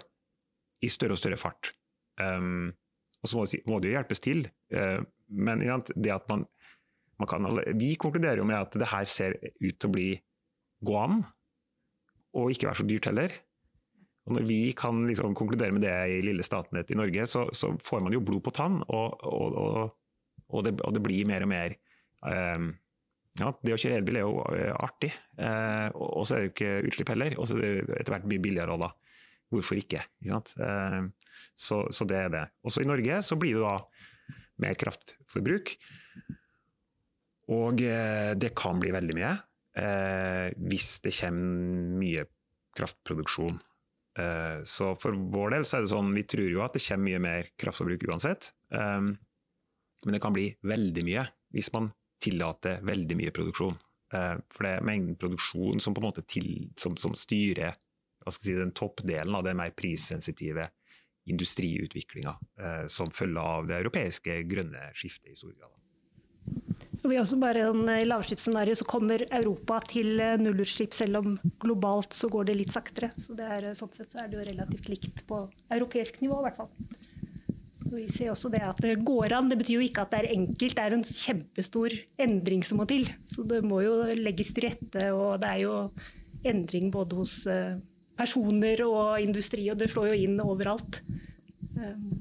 i 0.87 0.87
større 0.87 1.17
og 1.17 1.19
større 1.19 1.41
fart. 1.41 1.73
Um, 2.15 2.71
og 3.23 3.29
så 3.29 3.39
må, 3.39 3.47
si, 3.49 3.61
må 3.67 3.79
det 3.81 3.91
jo 3.91 3.97
hjelpes 3.97 4.23
til. 4.23 4.45
Eh, 4.73 4.99
men 5.27 5.63
det 5.63 6.13
at 6.13 6.29
man, 6.31 6.45
man 7.19 7.29
kan, 7.29 7.47
Vi 7.75 7.95
konkluderer 7.99 8.41
jo 8.41 8.47
med 8.47 8.59
at 8.59 8.77
det 8.77 8.91
her 8.93 9.09
ser 9.09 9.37
ut 9.41 9.75
til 9.75 9.89
å 9.89 9.93
bli 9.93 10.09
gå 10.85 10.97
an, 10.99 11.21
og 12.37 12.53
ikke 12.53 12.69
være 12.69 12.81
så 12.81 12.87
dyrt 12.87 13.09
heller. 13.09 13.37
Og 14.27 14.35
Når 14.35 14.47
vi 14.47 14.59
kan 14.77 15.05
liksom 15.07 15.35
konkludere 15.39 15.71
med 15.71 15.85
det 15.87 15.95
i 16.11 16.19
lille 16.25 16.43
Statnett 16.43 16.91
i 16.91 16.97
Norge, 16.99 17.25
så, 17.31 17.47
så 17.55 17.71
får 17.83 18.03
man 18.03 18.13
jo 18.13 18.23
blod 18.27 18.43
på 18.43 18.53
tann, 18.55 18.81
og, 18.83 19.23
og, 19.23 19.55
og, 19.55 19.95
og 20.51 20.65
det, 20.67 20.75
det, 20.77 21.03
blir 21.03 21.29
mer 21.29 21.45
og 21.45 21.51
mer 21.51 21.75
um, 22.27 22.73
ja, 23.39 23.53
Det 23.63 23.75
å 23.75 23.79
kjøre 23.79 24.01
elbil 24.01 24.19
er 24.19 24.25
jo 24.25 24.41
uh, 24.43 24.73
artig, 24.83 25.13
uh, 25.39 25.87
og 25.95 26.27
så 26.27 26.35
er 26.35 26.43
det 26.43 26.49
jo 26.49 26.53
ikke 26.53 26.89
utslipp 26.91 27.13
heller. 27.13 27.37
Og 27.39 27.47
så 27.47 27.57
er 27.57 27.63
det 27.63 28.01
etter 28.01 28.15
hvert 28.15 28.27
mye 28.29 28.43
billigere 28.43 28.75
òg, 28.75 28.83
da. 28.83 28.91
Hvorfor 29.47 29.79
ikke? 29.79 30.03
ikke 30.25 30.41
uh, 30.59 31.07
så, 31.55 31.83
så, 31.93 32.07
det 32.09 32.19
er 32.25 32.33
det. 32.33 32.45
Også 32.67 32.83
i 32.83 32.89
Norge 32.89 33.21
så 33.25 33.37
blir 33.39 33.57
det 33.57 33.65
da 33.65 33.77
mer 34.63 34.77
kraftforbruk. 34.79 35.75
Og 37.55 37.83
eh, 37.85 38.33
det 38.39 38.51
kan 38.59 38.81
bli 38.81 38.91
veldig 38.91 39.15
mye 39.15 39.31
eh, 39.79 40.49
hvis 40.67 40.97
det 41.05 41.13
kommer 41.19 42.01
mye 42.01 42.25
kraftproduksjon. 42.77 43.59
Eh, 44.19 44.63
så 44.67 44.91
for 44.99 45.15
vår 45.33 45.55
del 45.55 45.67
så 45.67 45.77
er 45.77 45.85
det 45.85 45.93
sånn, 45.93 46.13
vi 46.15 46.25
tror 46.27 46.49
jo 46.51 46.63
at 46.65 46.75
det 46.75 46.83
kommer 46.83 47.11
mye 47.11 47.23
mer 47.23 47.51
kraftforbruk 47.59 48.07
uansett. 48.09 48.51
Eh, 48.73 49.01
men 50.05 50.15
det 50.15 50.21
kan 50.23 50.35
bli 50.35 50.49
veldig 50.67 51.05
mye 51.07 51.27
hvis 51.55 51.71
man 51.73 51.91
tillater 52.23 52.81
veldig 52.85 53.17
mye 53.19 53.33
produksjon. 53.35 53.77
Eh, 54.13 54.35
for 54.53 54.67
det 54.67 54.73
er 54.75 54.87
mengden 54.87 55.19
produksjon 55.19 55.83
som 55.83 55.95
på 55.95 56.03
en 56.03 56.09
måte 56.09 56.25
til, 56.29 56.69
som, 56.79 56.97
som 56.99 57.15
styrer 57.17 57.77
si, 58.33 58.55
den 58.55 58.73
toppdelen 58.75 59.35
av 59.35 59.45
det 59.45 59.55
mer 59.57 59.73
prissensitive 59.77 60.69
industriutviklinga 61.27 62.35
eh, 62.61 62.85
som 62.91 63.11
følge 63.13 63.41
av 63.41 63.67
det 63.69 63.81
europeiske 63.81 64.41
grønne 64.49 64.89
skiftet 64.97 65.33
i 65.33 65.39
stor 65.39 65.53
grad. 65.55 65.73
Vi 67.07 67.15
har 67.15 67.23
også 67.23 67.37
bare 67.39 67.67
en 67.69 67.89
I 67.91 68.05
lavskipsscenario 68.07 68.75
så 68.75 68.87
kommer 68.87 69.23
Europa 69.31 69.79
til 69.87 70.19
eh, 70.23 70.37
nullutslipp, 70.41 70.95
selv 70.97 71.21
om 71.21 71.35
globalt 71.63 72.15
så 72.15 72.29
går 72.31 72.49
det 72.49 72.57
litt 72.61 72.73
saktere. 72.75 73.11
Så 73.21 73.35
det 73.37 73.47
er, 73.57 73.69
sånn 73.77 73.93
sett 73.95 74.11
så 74.11 74.23
er 74.23 74.31
det 74.31 74.39
jo 74.39 74.47
relativt 74.49 74.89
likt 74.91 75.23
på 75.29 75.43
europeisk 75.73 76.19
nivå, 76.23 76.41
i 76.41 76.47
hvert 76.47 76.59
fall. 76.63 76.71
Så 77.77 77.91
vi 77.93 78.07
ser 78.11 78.33
også 78.33 78.49
det 78.51 78.63
at 78.65 78.79
det 78.83 78.97
går 79.07 79.35
an. 79.37 79.51
Det 79.51 79.59
betyr 79.61 79.77
jo 79.77 79.85
ikke 79.85 80.03
at 80.03 80.15
det 80.15 80.23
er 80.23 80.33
enkelt, 80.33 80.75
det 80.75 80.83
er 80.83 80.95
en 80.97 81.05
kjempestor 81.07 81.93
endring 82.25 82.65
som 82.65 82.81
må 82.81 82.87
til. 82.89 83.05
Så 83.29 83.45
det 83.47 83.61
må 83.63 83.83
jo 83.85 83.99
legges 84.17 84.51
til 84.55 84.67
rette, 84.67 85.11
og 85.15 85.37
det 85.43 85.53
er 85.53 85.61
jo 85.63 85.77
endring 86.47 86.91
både 86.93 87.21
hos 87.21 87.37
eh, 87.51 87.77
personer 88.17 88.83
og 88.87 89.21
industri, 89.23 89.67
og 89.71 89.79
det 89.79 89.91
slår 89.93 90.11
jo 90.11 90.19
inn 90.25 90.41
overalt. 90.43 91.01
Um, 91.77 92.17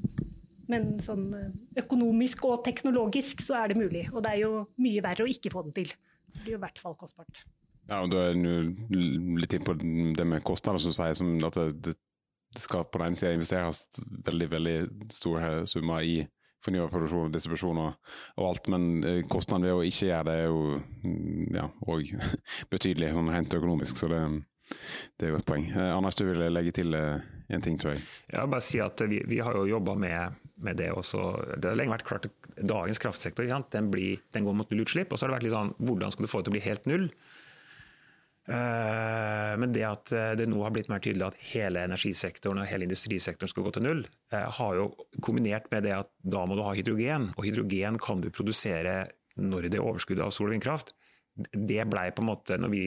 men 0.71 0.97
sånn 1.03 1.29
eh, 1.37 1.53
økonomisk 1.85 2.45
og 2.49 2.65
teknologisk 2.67 3.45
så 3.47 3.61
er 3.61 3.71
det 3.73 3.79
mulig. 3.79 4.07
Og 4.13 4.23
det 4.25 4.33
er 4.35 4.43
jo 4.43 4.65
mye 4.83 5.05
verre 5.05 5.27
å 5.27 5.31
ikke 5.31 5.53
få 5.55 5.63
det 5.69 5.77
til. 5.79 5.93
Det 6.27 6.43
blir 6.43 6.57
jo 6.57 6.61
i 6.61 6.65
hvert 6.65 6.81
fall 6.83 6.97
kostbart. 6.99 7.45
Ja, 7.87 8.01
og 8.03 8.11
Da 8.11 8.25
er 8.31 8.39
nå 8.39 8.57
litt 9.39 9.55
inn 9.55 9.67
på 9.67 9.77
det 9.79 10.27
med 10.27 10.43
kostnader, 10.47 10.83
som 10.83 10.95
sier 10.95 11.15
som 11.15 11.37
at 11.47 11.61
det, 11.87 11.95
skal 12.57 12.87
på 12.89 12.99
den 12.99 13.11
ene 13.11 13.19
sida 13.19 13.35
investeres 13.37 13.83
veldig 14.25 14.47
veldig 14.49 14.77
store 15.13 15.67
summer 15.69 16.01
i 16.01 16.23
fornybar 16.65 16.89
produksjon 16.89 17.35
distribusjon 17.35 17.81
og, 17.83 17.99
alt, 18.41 18.71
men 18.73 19.05
eh, 19.05 19.19
kostnaden 19.29 19.67
ved 19.67 19.77
å 19.77 19.83
ikke 19.85 20.09
gjøre 20.09 20.25
det 20.25 20.37
er 20.41 20.47
jo 20.49 20.63
mm, 21.05 21.43
ja, 21.53 21.67
betydelig 22.73 23.13
sånn 23.13 23.29
rent 23.35 23.59
økonomisk. 23.59 24.01
så 24.01 24.09
det 24.11 24.23
det 25.17 25.27
er 25.27 25.33
jo 25.33 25.39
et 25.41 25.47
poeng. 25.49 25.69
Eh, 25.71 25.93
Anders, 25.95 26.19
du 26.19 26.27
vil 26.29 26.43
legge 26.53 26.75
til 26.77 26.97
eh, 26.97 27.23
en 27.53 27.65
ting, 27.65 27.79
tror 27.81 27.95
jeg. 27.95 28.03
Ja, 28.33 28.45
bare 28.51 28.65
si 28.65 28.81
at 28.83 29.01
vi, 29.09 29.23
vi 29.29 29.41
har 29.45 29.57
jo 29.57 29.67
jobba 29.69 29.97
med, 30.01 30.43
med, 30.65 30.79
det 30.81 30.91
også. 30.93 31.25
Det 31.57 31.71
har 31.71 31.79
lenge 31.79 31.95
vært 31.95 32.09
klart 32.09 32.29
at 32.29 32.53
dagens 32.67 33.01
kraftsektor 33.03 33.47
den, 33.47 33.91
blir, 33.93 34.23
den, 34.35 34.47
går 34.47 34.59
mot 34.59 34.71
nullutslipp. 34.73 35.13
Og 35.13 35.19
så 35.19 35.27
har 35.27 35.33
det 35.33 35.39
vært 35.39 35.49
litt 35.49 35.57
sånn 35.57 35.75
hvordan 35.79 36.15
skal 36.15 36.27
du 36.27 36.33
få 36.33 36.43
det 36.43 36.49
til 36.49 36.55
å 36.55 36.59
bli 36.59 36.69
helt 36.69 36.89
null? 36.91 37.11
Uh, 38.47 39.57
men 39.59 39.73
det 39.75 39.81
at 39.83 40.13
det 40.39 40.45
nå 40.47 40.61
har 40.63 40.71
blitt 40.71 40.87
mer 40.87 41.01
tydelig 41.03 41.25
at 41.27 41.41
hele 41.51 41.81
energisektoren 41.89 42.61
og 42.63 42.69
hele 42.71 42.87
industrisektoren 42.87 43.51
skal 43.51 43.67
gå 43.67 43.73
til 43.75 43.83
null, 43.89 44.05
har 44.31 44.77
jo 44.79 44.85
kombinert 45.19 45.67
med 45.73 45.83
det 45.83 45.97
at 45.97 46.13
da 46.23 46.45
må 46.47 46.55
du 46.55 46.63
ha 46.63 46.77
hydrogen. 46.79 47.33
Og 47.35 47.49
hydrogen 47.49 47.99
kan 48.03 48.23
du 48.23 48.31
produsere 48.31 49.01
når 49.35 49.67
det 49.67 49.81
er 49.81 49.89
overskudd 49.89 50.23
av 50.23 50.31
sol- 50.35 50.47
og 50.53 50.55
vindkraft. 50.55 50.95
Det 51.37 51.85
ble 51.91 52.07
på 52.17 52.23
en 52.23 52.29
måte, 52.31 52.57
når 52.57 52.71
vi 52.73 52.83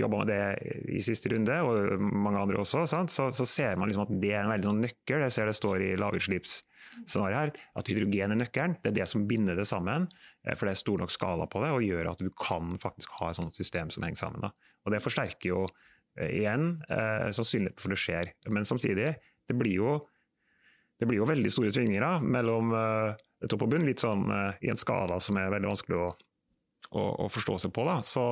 jobba 0.00 0.22
med 0.22 0.30
det 0.30 0.94
i 0.96 1.02
siste 1.04 1.32
runde, 1.34 1.56
og 1.66 2.00
mange 2.00 2.40
andre 2.40 2.62
også, 2.62 2.86
så, 2.88 3.28
så, 3.28 3.46
ser 3.48 3.76
man 3.76 3.90
liksom 3.90 4.06
at 4.06 4.14
det 4.22 4.32
er 4.32 4.44
en 4.44 4.52
veldig 4.54 4.70
sånn 4.70 4.80
nøkkel. 4.86 5.24
Jeg 5.26 5.34
ser 5.34 5.50
det 5.50 5.56
står 5.58 5.84
i 5.84 5.90
lavutslippsscenarioet 6.00 7.36
her, 7.36 7.52
at 7.76 7.92
hydrogen 7.92 8.32
er 8.32 8.40
nøkkelen. 8.40 8.78
Det 8.80 8.92
er 8.92 8.98
det 9.02 9.08
som 9.10 9.26
binder 9.28 9.58
det 9.58 9.68
sammen. 9.68 10.08
Eh, 10.46 10.56
for 10.56 10.66
det 10.66 10.74
er 10.74 10.80
stor 10.80 11.04
nok 11.04 11.12
skala 11.12 11.48
på 11.50 11.60
det, 11.64 11.74
og 11.76 11.84
gjør 11.84 12.12
at 12.14 12.24
du 12.24 12.30
kan 12.40 12.72
faktisk 12.80 13.18
ha 13.20 13.30
et 13.30 13.40
sånt 13.40 13.60
system 13.60 13.92
som 13.92 14.06
henger 14.06 14.22
sammen. 14.22 14.48
Da. 14.48 14.54
Og 14.86 14.94
det 14.94 15.02
forsterker 15.04 15.52
jo 15.52 15.66
eh, 15.66 16.40
igjen 16.40 16.72
eh, 16.88 17.28
sannsynligheten 17.36 17.84
for 17.84 17.92
det 17.92 18.00
skjer. 18.00 18.32
Men 18.48 18.68
samtidig, 18.68 19.12
det 19.44 19.58
blir 19.60 19.76
jo, 19.76 19.98
det 20.96 21.08
blir 21.10 21.20
jo 21.20 21.28
veldig 21.28 21.52
store 21.52 21.74
svingninger 21.76 22.24
mellom 22.24 22.72
eh, 22.76 23.28
topp 23.44 23.68
og 23.68 23.74
bunn. 23.74 23.84
Litt 23.88 24.00
sånn 24.00 24.24
i 24.64 24.72
en 24.72 24.80
skala 24.80 25.20
som 25.20 25.36
er 25.40 25.52
veldig 25.52 25.74
vanskelig 25.74 26.00
å 26.00 26.10
å, 26.90 27.06
å 27.24 27.30
forstå 27.30 27.58
seg 27.64 27.74
på. 27.76 27.86
Da. 27.88 28.00
Så, 28.06 28.26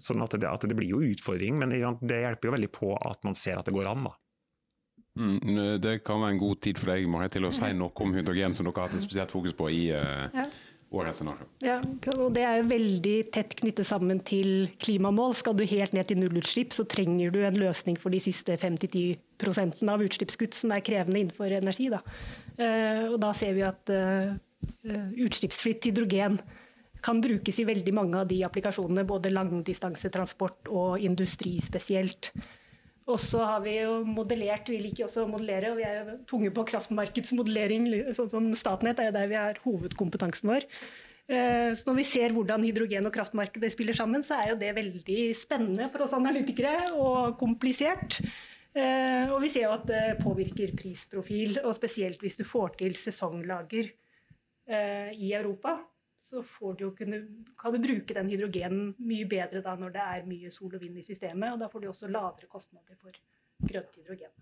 sånn 0.00 0.24
at 0.24 0.34
det, 0.38 0.48
at 0.48 0.66
det, 0.68 0.76
blir 0.78 0.94
jo 0.94 1.04
utfordring, 1.12 1.58
men 1.60 1.72
det 1.72 1.82
hjelper 2.22 2.48
jo 2.48 2.56
veldig 2.56 2.72
på 2.74 2.94
at 2.96 3.22
man 3.26 3.38
ser 3.38 3.60
at 3.60 3.68
det 3.68 3.76
går 3.76 3.90
an. 3.92 4.10
da. 4.10 4.16
Mm, 5.12 5.80
det 5.82 5.98
kan 6.06 6.22
være 6.22 6.38
en 6.38 6.40
god 6.40 6.60
tid 6.64 6.78
for 6.80 6.92
deg 6.94 7.08
Marie, 7.10 7.32
til 7.32 7.44
å 7.44 7.52
si 7.52 7.68
noe 7.76 7.92
om 8.04 8.14
hydrogen, 8.16 8.54
som 8.56 8.64
dere 8.64 8.80
har 8.80 8.88
hatt 8.88 8.96
et 8.96 9.04
spesielt 9.04 9.32
fokus 9.32 9.52
på 9.56 9.68
i 9.68 9.82
uh, 9.92 10.24
ja. 10.32 10.46
årets 10.96 11.20
scenario. 11.20 11.48
Ja, 11.64 11.76
og 12.14 12.32
Det 12.32 12.46
er 12.48 12.64
veldig 12.68 13.16
tett 13.34 13.52
knyttet 13.60 13.88
sammen 13.88 14.22
til 14.24 14.70
klimamål. 14.80 15.36
Skal 15.36 15.58
du 15.58 15.66
helt 15.68 15.92
ned 15.92 16.08
til 16.08 16.22
nullutslipp, 16.22 16.72
så 16.72 16.88
trenger 16.88 17.34
du 17.34 17.42
en 17.44 17.60
løsning 17.60 18.00
for 18.00 18.14
de 18.14 18.22
siste 18.24 18.56
5-10 18.56 19.84
av 19.92 20.06
utslippskutt 20.06 20.56
som 20.56 20.72
er 20.72 20.84
krevende 20.86 21.20
innenfor 21.20 21.52
energi. 21.60 21.90
Da. 21.92 22.00
Uh, 22.56 23.12
og 23.12 23.20
da 23.20 23.36
ser 23.36 23.52
vi 23.58 23.68
at 23.68 23.92
uh, 23.92 24.32
utslippsfritt 25.20 25.90
hydrogen 25.90 26.40
kan 27.02 27.20
brukes 27.22 27.58
i 27.58 27.66
veldig 27.68 27.94
mange 27.96 28.18
av 28.20 28.28
de 28.30 28.40
applikasjonene, 28.46 29.04
både 29.08 29.32
langdistansetransport 29.34 30.70
og 30.70 31.02
industri 31.02 31.56
spesielt. 31.62 32.30
Og 33.10 33.18
så 33.18 33.42
har 33.42 33.62
vi 33.64 33.76
jo 33.80 34.02
modellert, 34.06 34.68
vi 34.70 34.78
liker 34.84 35.08
også 35.08 35.24
å 35.24 35.30
modellere, 35.30 35.72
og 35.72 35.80
vi 35.80 35.86
er 35.86 35.96
jo 35.98 36.18
tunge 36.30 36.52
på 36.54 36.64
kraftmarkedsmodellering. 36.70 37.88
sånn 38.14 38.30
som 38.30 38.52
Statnett 38.54 39.02
er 39.02 39.10
jo 39.10 39.16
der 39.16 39.32
vi 39.32 39.40
har 39.40 39.58
hovedkompetansen 39.64 40.52
vår. 40.52 40.68
Eh, 41.26 41.72
så 41.74 41.88
når 41.88 41.98
vi 41.98 42.06
ser 42.06 42.34
hvordan 42.34 42.62
hydrogen 42.66 43.06
og 43.08 43.14
kraftmarkedet 43.14 43.72
spiller 43.74 43.98
sammen, 43.98 44.22
så 44.22 44.38
er 44.38 44.52
jo 44.52 44.60
det 44.60 44.70
veldig 44.78 45.20
spennende 45.38 45.90
for 45.90 46.06
oss 46.06 46.14
analytikere 46.14 46.92
og 46.94 47.34
komplisert. 47.40 48.20
Eh, 48.72 49.26
og 49.28 49.40
vi 49.42 49.50
ser 49.52 49.66
jo 49.66 49.74
at 49.74 49.86
det 49.90 50.04
påvirker 50.22 50.76
prisprofil, 50.78 51.58
og 51.66 51.74
spesielt 51.76 52.22
hvis 52.22 52.38
du 52.38 52.46
får 52.46 52.78
til 52.84 52.94
sesonglager 52.96 53.90
eh, 53.90 55.10
i 55.18 55.34
Europa 55.34 55.80
så 56.32 56.72
du 56.78 56.86
kunne, 56.96 57.18
kan 57.58 57.74
du 57.74 57.82
bruke 57.82 58.16
den 58.16 58.30
hydrogenen 58.32 58.94
mye 59.04 59.26
bedre 59.28 59.60
da 59.64 59.74
når 59.76 59.92
det 59.96 60.06
er 60.14 60.30
mye 60.30 60.52
sol 60.54 60.72
og 60.72 60.80
vind 60.80 60.96
i 60.98 61.04
systemet. 61.04 61.52
Og 61.52 61.60
da 61.60 61.68
får 61.72 61.84
du 61.84 61.90
også 61.90 62.08
lavere 62.08 62.48
kostnader 62.50 62.96
for 63.00 63.20
grønt 63.68 64.00
hydrogen. 64.00 64.32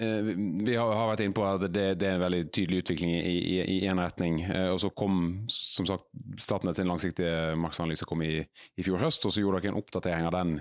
Eh, 0.00 0.30
vi 0.64 0.76
har, 0.78 0.94
vært 1.10 1.20
inne 1.26 1.36
på 1.36 1.44
at 1.44 1.66
det, 1.68 1.84
er 2.00 2.14
en 2.14 2.22
veldig 2.22 2.44
tydelig 2.48 2.84
utvikling 2.84 3.12
i, 3.12 3.82
en 3.90 4.00
retning. 4.00 4.40
Eh, 4.48 4.70
og 4.72 4.80
så 4.80 4.92
kom 4.96 5.42
som 5.52 5.88
sagt 5.88 6.08
Statnett 6.40 6.78
sin 6.78 6.88
langsiktige 6.88 7.52
markedsanalyse 7.60 8.08
kom 8.08 8.24
i, 8.24 8.38
i, 8.40 8.86
fjor 8.86 9.02
høst, 9.02 9.26
og 9.28 9.34
så 9.34 9.44
gjorde 9.44 9.60
dere 9.60 9.74
en 9.74 9.82
oppdatering 9.82 10.28
av 10.28 10.36
den 10.38 10.54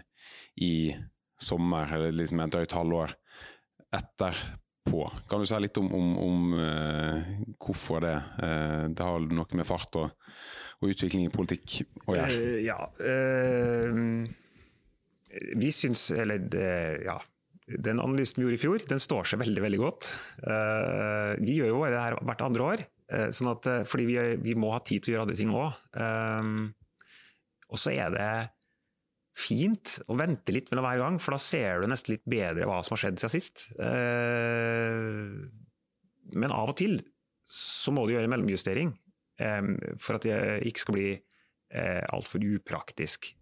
i 0.60 0.74
sommer, 1.39 1.88
eller 1.95 2.12
liksom 2.17 2.41
et 2.43 2.52
drøyt 2.52 2.76
halvår 2.76 3.15
etter 3.95 4.43
på. 4.89 5.06
Kan 5.30 5.41
du 5.41 5.47
si 5.49 5.60
litt 5.62 5.78
om, 5.82 5.89
om, 5.95 6.12
om 6.23 6.54
uh, 6.58 7.32
hvorfor 7.62 8.04
det? 8.04 8.15
Uh, 8.41 8.86
det 8.91 9.06
har 9.06 9.25
noe 9.32 9.60
med 9.60 9.67
fart 9.67 9.97
og, 9.99 10.30
og 10.80 10.93
utvikling 10.93 11.28
i 11.28 11.34
politikk 11.34 11.82
å 12.06 12.17
gjøre? 12.17 12.38
Uh, 12.38 12.60
ja. 12.65 12.80
vi 15.60 15.73
syns 15.75 16.10
Eller 16.17 16.47
ja. 17.06 17.19
Den 17.69 18.02
analysen 18.02 18.41
vi 18.41 18.47
gjorde 18.47 18.58
i 18.58 18.62
fjor, 18.63 18.86
den 18.89 19.02
står 19.02 19.28
seg 19.30 19.43
veldig 19.43 19.62
veldig 19.62 19.78
godt. 19.78 20.08
vi 21.38 21.60
gjør 21.60 21.67
jo 21.69 21.82
det 21.86 21.99
her 22.02 22.15
hvert 22.25 22.39
andre 22.41 22.63
år, 22.65 22.82
sånn 23.30 23.52
at, 23.52 23.67
fordi 23.86 24.08
vi, 24.08 24.15
vi, 24.41 24.56
må 24.58 24.71
ha 24.73 24.80
tid 24.82 25.06
til 25.06 25.12
å 25.12 25.13
gjøre 25.13 25.25
andre 25.28 25.38
ting 25.38 25.52
òg. 25.54 25.75
og 27.69 27.78
så 27.78 27.93
er 27.93 28.10
det 28.15 28.32
fint 29.39 29.95
å 30.10 30.17
vente 30.19 30.54
litt 30.54 30.69
mellom 30.71 30.86
hver 30.88 31.02
gang, 31.04 31.19
for 31.21 31.36
da 31.36 31.41
ser 31.41 31.82
du 31.82 31.89
nesten 31.89 32.15
litt 32.15 32.25
bedre 32.30 32.67
hva 32.67 32.82
som 32.86 32.95
har 32.95 33.04
skjedd 33.04 33.21
siden 33.21 33.34
sist. 33.34 33.67
Eh, 33.80 35.13
men 36.39 36.54
av 36.56 36.73
og 36.73 36.78
til 36.80 36.99
så 37.49 37.93
må 37.95 38.06
du 38.06 38.13
gjøre 38.13 38.28
en 38.30 38.34
mellomjustering 38.36 38.91
eh, 39.41 39.71
for 39.97 40.19
at 40.19 40.28
det 40.28 40.38
ikke 40.69 40.84
skal 40.84 40.97
bli 40.97 41.10
eh, 41.15 42.04
altfor 42.12 42.45
upraktisk 42.60 43.34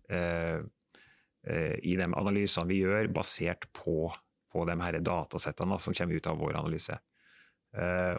i 1.48 1.94
de 2.00 2.06
analysene 2.06 2.68
vi 2.68 2.78
gjør 2.82 3.10
basert 3.16 3.66
på, 3.76 4.08
på 4.52 4.64
de 4.68 4.76
her 4.80 4.98
datasettene 5.04 5.78
som 5.84 5.96
kommer 5.96 6.20
ut 6.20 6.28
av 6.28 6.40
vår 6.40 6.58
analyse. 6.60 6.96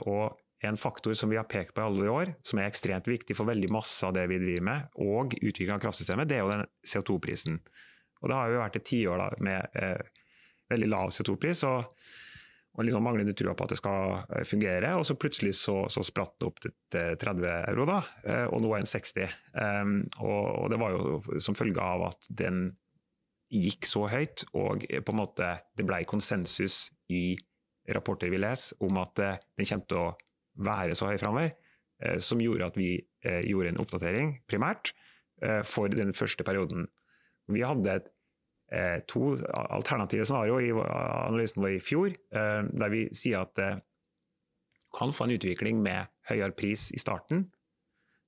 Og 0.08 0.36
en 0.60 0.76
faktor 0.76 1.14
som 1.14 1.30
vi 1.30 1.36
har 1.38 1.46
pekt 1.46 1.74
på 1.74 1.82
i 1.82 1.84
alle 1.84 2.10
år, 2.10 2.32
som 2.42 2.58
er 2.58 2.66
ekstremt 2.66 3.06
viktig 3.08 3.36
for 3.38 3.48
veldig 3.48 3.70
masse 3.70 4.06
av 4.06 4.14
det 4.16 4.26
vi 4.30 4.40
driver 4.42 4.64
med, 4.66 4.94
og 4.98 5.36
utvikling 5.38 5.76
av 5.76 5.82
kraftsystemet, 5.84 6.28
det 6.28 6.38
er 6.38 6.42
jo 6.44 6.54
den 6.54 6.64
CO2-prisen. 6.82 7.60
Og 8.18 8.30
Det 8.30 8.38
har 8.38 8.50
jo 8.50 8.62
vært 8.64 8.78
et 8.80 8.88
tiår 8.88 9.36
med 9.46 9.78
eh, 9.78 10.24
veldig 10.72 10.88
lav 10.90 11.12
CO2-pris 11.14 11.62
og, 11.68 11.86
og 12.74 12.86
liksom 12.86 13.06
manglende 13.06 13.36
trua 13.38 13.54
på 13.54 13.68
at 13.68 13.74
det 13.74 13.78
skal 13.78 14.16
eh, 14.24 14.42
fungere. 14.48 14.96
Og 14.98 15.06
så 15.06 15.14
plutselig 15.14 15.54
så, 15.60 15.76
så 15.92 16.02
spratt 16.06 16.34
det 16.40 16.50
opp 16.50 16.58
til 16.64 16.74
30 17.22 17.46
euro, 17.60 17.86
da, 17.86 18.02
eh, 18.26 18.44
og 18.50 18.64
nå 18.64 18.74
er 18.74 18.82
den 18.82 18.90
60. 18.90 19.38
Um, 19.54 19.96
og, 20.18 20.44
og, 20.64 20.68
det 20.74 20.82
var 20.82 20.96
jo 20.96 21.40
som 21.44 21.58
følge 21.58 21.84
av 21.84 22.08
at 22.10 22.30
den 22.42 22.72
gikk 23.48 23.86
så 23.88 24.08
høyt, 24.10 24.44
og 24.58 24.82
på 24.84 25.14
en 25.14 25.22
måte 25.22 25.54
det 25.78 25.86
ble 25.88 26.02
konsensus 26.10 26.88
i 27.08 27.38
rapporter 27.94 28.28
vi 28.28 28.40
leser 28.40 28.76
om 28.84 28.98
at 29.00 29.22
eh, 29.24 29.38
den 29.56 29.68
kommer 29.70 29.88
til 29.88 30.02
å 30.02 30.08
være 30.58 30.96
så 30.98 31.10
høy 31.10 31.18
framover, 31.20 31.52
eh, 32.02 32.18
som 32.22 32.42
gjorde 32.42 32.68
at 32.68 32.78
vi 32.78 32.92
eh, 32.98 33.42
gjorde 33.46 33.72
en 33.72 33.82
oppdatering, 33.82 34.36
primært, 34.50 34.92
eh, 35.42 35.62
for 35.66 35.90
den 35.92 36.14
første 36.16 36.46
perioden. 36.46 36.88
Vi 37.48 37.64
hadde 37.66 37.98
et, 38.00 38.14
to 39.08 39.30
alternative 39.48 40.26
scenarioer 40.28 40.66
i 40.66 40.72
analysen 40.76 41.62
vår 41.62 41.78
i 41.78 41.80
fjor, 41.80 42.10
der 42.28 42.90
vi 42.92 43.06
sier 43.16 43.46
at 43.46 43.54
det 43.56 43.68
kan 44.92 45.08
få 45.08 45.24
en 45.24 45.32
utvikling 45.38 45.78
med 45.80 46.10
høyere 46.28 46.52
pris 46.52 46.90
i 46.92 47.00
starten, 47.00 47.46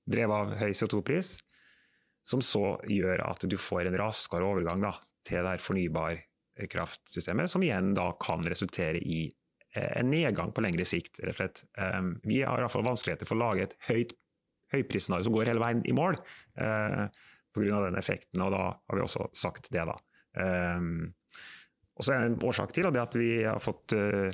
drevet 0.09 0.33
av 0.33 0.55
høy 0.57 0.73
CO2-pris, 0.73 1.29
som 2.25 2.41
så 2.41 2.73
gjør 2.89 3.21
at 3.27 3.45
du 3.45 3.53
får 3.53 3.91
en 3.91 3.99
raskere 4.01 4.49
overgang 4.49 4.81
da, 4.81 4.95
til 5.29 5.45
det 5.45 5.61
her 5.61 6.25
kraftsystemet, 6.73 7.53
som 7.53 7.61
igjen 7.61 7.93
da 7.93 8.09
kan 8.17 8.41
resultere 8.41 8.97
i 8.97 9.27
en 9.77 10.09
nedgang 10.11 10.51
på 10.51 10.63
lengre 10.65 10.83
sikt, 10.87 11.21
rett 11.23 11.35
og 11.35 11.39
slett. 11.39 11.61
Ehm, 11.79 12.15
vi 12.27 12.41
har 12.43 12.59
iallfall 12.59 12.83
vanskeligheter 12.83 13.29
for 13.29 13.37
å 13.37 13.43
lage 13.45 13.69
et 13.69 13.77
høyt 13.87 14.15
høyprisscenario 14.71 15.27
som 15.27 15.35
går 15.35 15.51
hele 15.51 15.63
veien 15.63 15.83
i 15.87 15.95
mål, 15.95 16.17
eh, 16.57 17.07
pga. 17.53 17.85
den 17.85 17.99
effekten, 17.99 18.41
og 18.41 18.53
da 18.53 18.63
har 18.71 18.97
vi 18.97 19.03
også 19.03 19.27
sagt 19.35 19.71
det, 19.71 19.83
da. 19.87 19.97
Um, 20.31 21.13
og 21.99 22.05
så 22.05 22.13
er 22.13 22.21
det 22.21 22.29
en 22.29 22.43
årsak 22.47 22.71
til 22.71 22.87
det 22.87 23.01
at 23.01 23.15
vi 23.19 23.43
har 23.43 23.59
fått 23.59 23.91
uh, 23.91 24.31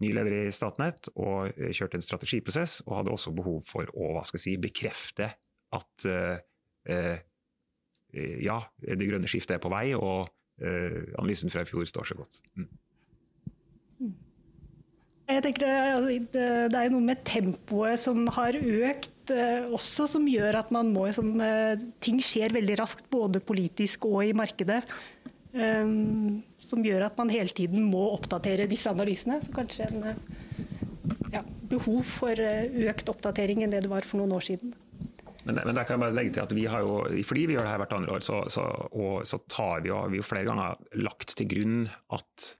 ny 0.00 0.12
leder 0.14 0.36
i 0.46 0.52
Statnett 0.54 1.10
og 1.16 1.50
kjørt 1.74 1.96
en 1.98 2.04
strategiprosess, 2.06 2.84
og 2.86 3.00
hadde 3.00 3.14
også 3.16 3.34
behov 3.34 3.64
for 3.66 3.90
å 3.90 4.12
hva 4.14 4.22
skal 4.22 4.38
jeg 4.38 4.44
si, 4.44 4.54
bekrefte 4.62 5.32
at 5.74 6.06
uh, 6.06 6.38
ja, 8.10 8.56
det 8.82 9.06
grønne 9.06 9.28
skiftet 9.30 9.58
er 9.58 9.62
på 9.62 9.70
vei, 9.70 9.90
og 9.94 10.30
analysen 10.60 11.52
fra 11.52 11.62
i 11.62 11.68
fjor 11.68 11.86
står 11.88 12.08
så 12.10 12.16
godt. 12.18 12.40
Mm. 12.58 12.66
Jeg 15.30 15.44
tenker 15.44 16.06
Det 16.26 16.80
er 16.80 16.92
noe 16.92 17.04
med 17.04 17.22
tempoet 17.26 18.00
som 18.02 18.24
har 18.36 18.56
økt 18.58 19.32
eh, 19.34 19.66
også, 19.70 20.08
som 20.10 20.26
gjør 20.28 20.60
at 20.62 20.72
man 20.74 20.92
må 20.94 21.06
som, 21.14 21.32
eh, 21.44 21.80
Ting 22.02 22.20
skjer 22.24 22.54
veldig 22.56 22.78
raskt, 22.80 23.06
både 23.12 23.42
politisk 23.42 24.08
og 24.10 24.24
i 24.26 24.34
markedet. 24.36 24.82
Um, 25.50 26.44
som 26.62 26.84
gjør 26.86 27.08
at 27.08 27.16
man 27.18 27.32
hele 27.32 27.50
tiden 27.50 27.82
må 27.90 28.04
oppdatere 28.12 28.68
disse 28.70 28.90
analysene. 28.90 29.40
Så 29.42 29.50
kanskje 29.54 29.88
en 29.88 30.04
ja, 31.34 31.42
behov 31.72 32.04
for 32.06 32.38
økt 32.86 33.10
oppdatering 33.10 33.64
enn 33.64 33.74
det 33.74 33.82
det 33.82 33.90
var 33.90 34.06
for 34.06 34.22
noen 34.22 34.36
år 34.36 34.46
siden. 34.46 34.76
Men, 35.44 35.56
men 35.56 35.74
der 35.74 35.86
kan 35.88 35.96
jeg 35.96 36.04
bare 36.04 36.16
legge 36.16 36.34
til 36.36 36.44
at 36.44 36.54
vi 36.54 36.66
har 36.68 36.84
jo, 36.84 37.00
Fordi 37.26 37.46
vi 37.48 37.56
gjør 37.56 37.66
det 37.66 37.72
her 37.72 37.82
hvert 37.82 37.96
andre 37.96 38.16
år, 38.16 38.24
så, 38.24 38.42
så, 38.52 38.66
og, 38.92 39.26
så 39.26 39.40
vi 39.82 39.90
jo, 39.90 40.00
vi 40.12 40.20
jo 40.20 40.26
flere 40.26 40.46
ganger 40.48 40.76
lagt 41.00 41.36
til 41.36 41.48
grunn 41.50 41.78
at 42.12 42.54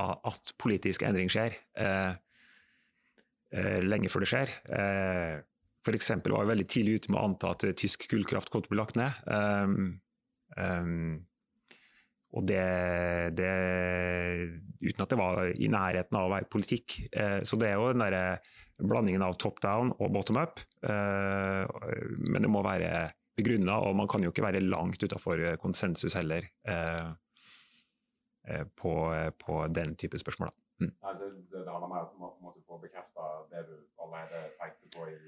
at 0.00 0.52
politisk 0.60 1.04
endring 1.06 1.30
skjer, 1.32 1.56
eh, 1.76 2.12
eh, 3.52 3.80
lenge 3.84 4.10
før 4.12 4.24
det 4.24 4.30
skjer. 4.32 4.54
Eh, 4.72 5.42
F.eks. 5.82 6.10
var 6.22 6.44
jeg 6.44 6.52
veldig 6.52 6.68
tidlig 6.70 6.94
ute 7.00 7.12
med 7.12 7.18
å 7.18 7.26
anta 7.26 7.52
at 7.56 7.66
tysk 7.78 8.06
kullkraft 8.10 8.52
kom 8.52 8.62
til 8.62 8.70
å 8.70 8.74
bli 8.74 8.78
lagt 8.78 8.98
ned. 9.00 9.16
Um, 9.26 9.98
um, 10.54 11.16
og 12.32 12.46
det, 12.48 12.62
det, 13.36 13.48
Uten 14.80 15.04
at 15.04 15.10
det 15.10 15.18
var 15.20 15.50
i 15.52 15.68
nærheten 15.68 16.16
av 16.16 16.28
å 16.28 16.32
være 16.32 16.48
politikk. 16.52 17.02
Eh, 17.12 17.42
så 17.44 17.58
det 17.60 17.68
er 17.68 17.76
jo 17.76 17.90
den 17.92 18.04
der 18.06 18.38
blandingen 18.82 19.24
av 19.26 19.36
top 19.42 19.60
down 19.60 19.92
og 19.98 20.14
bottom 20.14 20.38
up. 20.40 20.62
Eh, 20.86 21.66
men 22.24 22.46
det 22.46 22.50
må 22.50 22.62
være 22.64 23.10
begrunna, 23.36 23.82
og 23.84 23.98
man 23.98 24.08
kan 24.08 24.24
jo 24.24 24.32
ikke 24.32 24.46
være 24.46 24.64
langt 24.64 25.02
utafor 25.04 25.44
konsensus 25.60 26.16
heller 26.16 26.48
eh 26.68 27.12
på, 28.76 28.92
på, 29.38 29.58
den 29.70 29.94
type 29.96 30.18
spørsmål. 30.18 30.50
Mm. 30.80 30.90
Altså, 31.02 31.28
det, 31.30 31.60
det, 31.60 31.70
handler 31.70 31.92
mer 31.92 32.08
om 32.16 32.48
å 32.50 32.54
få 32.66 32.80
bekrefta 32.82 33.28
det 33.52 33.62
du 33.68 33.76
allerede 34.02 34.48
pekte 34.58 34.90
på 34.96 35.06
i, 35.12 35.18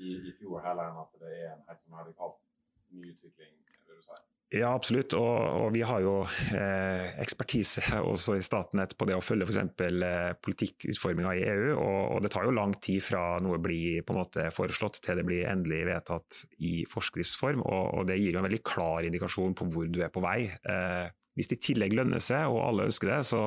i, 0.00 0.14
i, 0.30 0.32
fjor, 0.38 0.62
heller 0.64 0.88
enn 0.88 1.02
at 1.02 1.20
det 1.20 1.34
er 1.34 1.50
en 1.52 1.66
helt 1.68 1.84
sånn 1.84 1.98
radikalt 1.98 2.40
nyutvikling, 2.94 3.52
vil 3.88 4.00
du 4.00 4.06
si? 4.06 4.22
Ja, 4.54 4.70
absolutt. 4.76 5.10
Og, 5.18 5.32
og 5.58 5.72
vi 5.74 5.80
har 5.82 6.02
jo 6.04 6.20
eh, 6.54 7.16
ekspertise 7.18 7.82
også 7.98 8.36
i 8.38 8.44
Statnett 8.46 8.94
på 8.94 9.08
det 9.08 9.16
å 9.18 9.24
følge 9.24 9.48
f.eks. 9.48 9.58
Eh, 9.82 10.36
politikkutforminga 10.38 11.32
i 11.34 11.42
EU. 11.50 11.72
Og, 11.74 11.98
og, 12.14 12.20
det 12.22 12.30
tar 12.34 12.46
jo 12.46 12.54
lang 12.54 12.76
tid 12.78 13.02
fra 13.02 13.24
noe 13.42 13.58
blir 13.62 14.04
på 14.06 14.14
en 14.14 14.20
måte 14.22 14.46
foreslått 14.54 15.00
til 15.02 15.18
det 15.18 15.26
blir 15.26 15.50
endelig 15.50 15.82
vedtatt 15.90 16.44
i 16.62 16.76
forskriftsform. 16.88 17.64
Og, 17.66 17.84
og 17.98 18.06
det 18.10 18.20
gir 18.20 18.36
jo 18.36 18.42
en 18.42 18.46
veldig 18.46 18.62
klar 18.66 19.08
indikasjon 19.08 19.58
på 19.58 19.66
hvor 19.72 19.90
du 19.90 19.98
er 20.06 20.14
på 20.14 20.22
vei. 20.22 20.38
Eh, 20.46 21.06
hvis 21.36 21.50
det 21.50 21.58
i 21.60 21.64
tillegg 21.70 21.94
lønner 21.96 22.22
seg, 22.24 22.48
og 22.50 22.62
alle 22.64 22.86
ønsker 22.88 23.12
det, 23.12 23.20
så, 23.28 23.42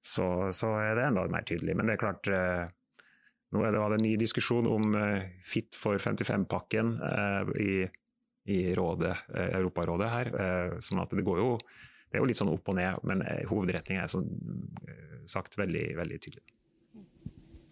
så, 0.00 0.28
så 0.56 0.72
er 0.80 0.96
det 0.96 1.08
enda 1.10 1.26
mer 1.30 1.44
tydelig. 1.48 1.76
Men 1.76 1.88
det 1.88 1.96
er 1.96 2.02
klart 2.02 2.30
eh, 2.32 2.64
nå 3.52 3.64
er 3.66 3.76
det, 3.76 3.82
en 3.84 4.04
ny 4.06 4.14
diskusjon 4.20 4.68
om 4.70 4.96
eh, 4.96 5.28
Fit 5.44 5.76
for 5.78 6.00
55-pakken 6.00 6.96
eh, 7.10 7.56
i 7.62 7.74
i 8.50 8.72
rådet, 8.74 9.12
Europarådet 9.38 10.06
her. 10.10 10.28
Sånn 10.82 10.98
at 10.98 11.12
det 11.14 11.22
går 11.22 11.36
jo 11.38 11.50
det 11.62 12.16
er 12.18 12.24
jo 12.24 12.26
litt 12.26 12.40
sånn 12.40 12.48
opp 12.50 12.72
og 12.72 12.74
ned, 12.74 13.04
men 13.06 13.20
hovedretningen 13.46 14.02
er 14.02 14.10
som 14.10 14.24
sagt 15.30 15.54
veldig, 15.60 15.84
veldig 16.00 16.18
tydelig. 16.24 16.42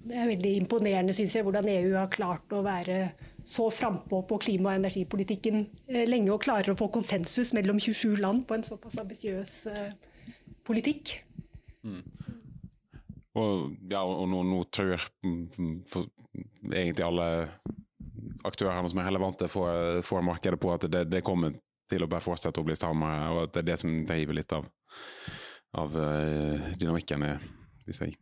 Det 0.01 0.17
er 0.17 0.31
veldig 0.31 0.53
imponerende 0.63 1.13
synes 1.17 1.35
jeg, 1.37 1.45
hvordan 1.45 1.69
EU 1.69 1.93
har 1.99 2.13
klart 2.13 2.53
å 2.57 2.63
være 2.65 3.11
så 3.45 3.67
frampå 3.73 4.23
på 4.29 4.39
klima- 4.41 4.73
og 4.73 4.81
energipolitikken 4.81 5.65
lenge 6.09 6.33
og 6.33 6.41
klarer 6.45 6.73
å 6.73 6.79
få 6.79 6.89
konsensus 6.93 7.53
mellom 7.57 7.81
27 7.81 8.17
land 8.21 8.47
på 8.49 8.57
en 8.57 8.65
såpass 8.65 8.97
ambisiøs 9.03 9.53
politikk. 10.65 11.19
Mm. 11.85 12.01
Og, 13.41 13.77
ja, 13.91 14.01
og 14.03 14.27
nå, 14.31 14.43
nå 14.47 14.63
tror 14.75 14.95
jeg 14.95 15.01
egentlig 16.73 17.07
alle 17.07 17.29
aktørene 18.47 18.91
som 18.91 19.03
er 19.03 19.09
relevante 19.11 19.49
for, 19.51 20.01
for 20.07 20.25
markedet 20.25 20.61
på 20.61 20.73
at 20.75 20.87
det, 20.91 21.05
det, 21.11 21.23
kommer 21.27 21.55
til 21.91 22.05
å 22.05 22.11
bare 22.11 22.25
fortsette 22.25 22.63
å 22.63 22.67
bli 22.67 22.77
strammere, 22.79 23.29
og 23.35 23.43
at 23.45 23.55
det 23.55 23.63
er 23.65 23.71
det 23.73 23.79
som 23.83 23.95
driver 24.07 24.39
litt 24.39 24.53
av, 24.55 24.67
av 25.81 25.97
uh, 25.97 26.69
dynamikken, 26.79 27.27
hvis 27.87 28.03
jeg 28.05 28.17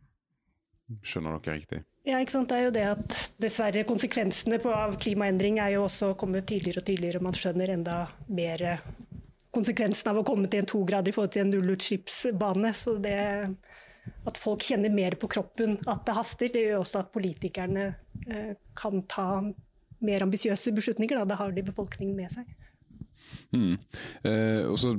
skjønner 1.03 1.37
dere 1.39 1.59
riktig. 1.59 1.81
Ja, 2.07 2.19
ikke 2.19 2.33
sant? 2.33 2.49
Det 2.49 2.57
er 2.57 2.65
jo 2.65 2.73
det 2.73 2.85
at 2.89 3.17
dessverre 3.41 3.85
konsekvensene 3.87 4.59
av 4.73 4.95
klimaendring 5.01 5.59
er 5.61 5.75
jo 5.75 5.85
også 5.85 6.13
kommet 6.19 6.47
tydeligere 6.49 6.81
og 6.81 6.87
tydeligere. 6.87 7.21
og 7.21 7.27
Man 7.27 7.37
skjønner 7.37 7.73
enda 7.75 7.97
mer 8.27 8.65
konsekvensen 9.53 10.11
av 10.11 10.21
å 10.21 10.25
komme 10.25 10.49
til 10.49 10.63
en 10.63 10.69
tograd 10.69 11.07
i 11.09 11.13
forhold 11.13 11.33
til 11.35 11.45
en 11.45 11.53
nullutslippsbane. 11.53 12.73
Så 12.77 12.95
det 13.03 13.19
at 14.29 14.39
folk 14.41 14.63
kjenner 14.65 14.93
mer 14.93 15.17
på 15.19 15.29
kroppen 15.31 15.77
at 15.89 16.05
det 16.07 16.15
haster, 16.17 16.51
det 16.53 16.65
gjør 16.65 16.83
også 16.83 17.03
at 17.03 17.11
politikerne 17.13 17.89
eh, 18.25 18.53
kan 18.77 19.03
ta 19.11 19.29
mer 19.99 20.25
ambisiøse 20.25 20.73
beslutninger. 20.75 21.19
Da. 21.21 21.33
da 21.33 21.39
har 21.43 21.53
de 21.53 21.65
befolkningen 21.67 22.15
med 22.17 22.33
seg. 22.33 22.49
Mm. 23.51 23.77
Eh, 24.23 24.65
og 24.69 24.77
så 24.79 24.93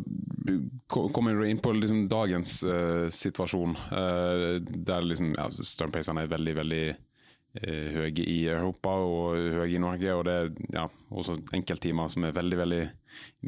kommer 0.90 1.34
du 1.38 1.44
inn 1.46 1.60
på 1.62 1.72
liksom 1.76 2.08
dagens 2.10 2.62
eh, 2.64 3.06
situasjon, 3.14 3.76
eh, 3.76 4.56
der 4.60 5.06
liksom, 5.06 5.34
ja, 5.36 5.46
strømprisene 5.50 6.24
er 6.24 6.32
veldig 6.32 6.54
veldig 6.58 6.82
eh, 6.88 7.92
høye 7.94 8.24
i 8.24 8.40
Europa 8.50 8.96
og 9.04 9.38
høye 9.60 9.76
i 9.76 9.82
Norge. 9.82 10.16
Og 10.16 10.24
det 10.26 10.36
er 10.38 10.50
ja, 10.74 10.88
også 11.10 11.38
enkelttimer 11.56 12.10
som 12.12 12.26
er 12.26 12.36
veldig 12.36 12.60
veldig 12.64 12.82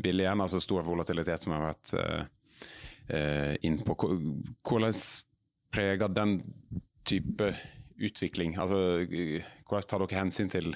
billige 0.05 0.29
igjen. 0.29 0.45
altså 0.47 0.63
Stor 0.63 0.87
volatilitet 0.87 1.45
som 1.45 1.57
har 1.57 1.69
vært 1.73 1.95
eh, 1.99 3.59
innpå. 3.67 3.67
inn 3.67 3.83
på. 3.87 3.99
Hvordan 4.63 5.05
preger 5.73 6.15
den 6.15 6.39
type 7.05 7.55
utvikling? 7.99 8.59
Altså, 8.61 9.03
hvordan 9.67 9.89
tar 9.89 10.05
dere 10.05 10.21
hensyn 10.21 10.51
til 10.53 10.75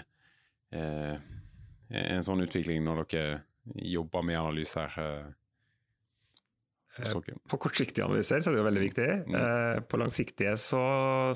eh, 0.74 1.14
en 1.90 2.26
sånn 2.26 2.42
utvikling 2.42 2.82
når 2.84 3.04
dere 3.06 3.42
jobber 3.74 4.22
med 4.22 4.38
analyser? 4.38 4.92
Eh, 4.98 5.26
eh 6.98 7.16
på 7.48 7.58
kortsiktige 7.60 8.06
analyser 8.06 8.40
så 8.40 8.50
er 8.50 8.56
det 8.56 8.62
jo 8.62 8.68
veldig 8.68 8.84
viktig. 8.84 9.08
Mm. 9.26 9.36
Eh, 9.40 9.80
på 9.88 10.00
langsiktige 10.00 10.56
så, 10.60 10.82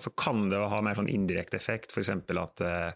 så, 0.00 0.12
kan 0.16 0.48
det 0.50 0.60
ha 0.72 0.80
mer 0.84 0.98
sånn 0.98 1.10
indirekte 1.10 1.58
effekt, 1.60 1.92
f.eks. 1.94 2.12
at 2.14 2.64
eh, 2.66 2.92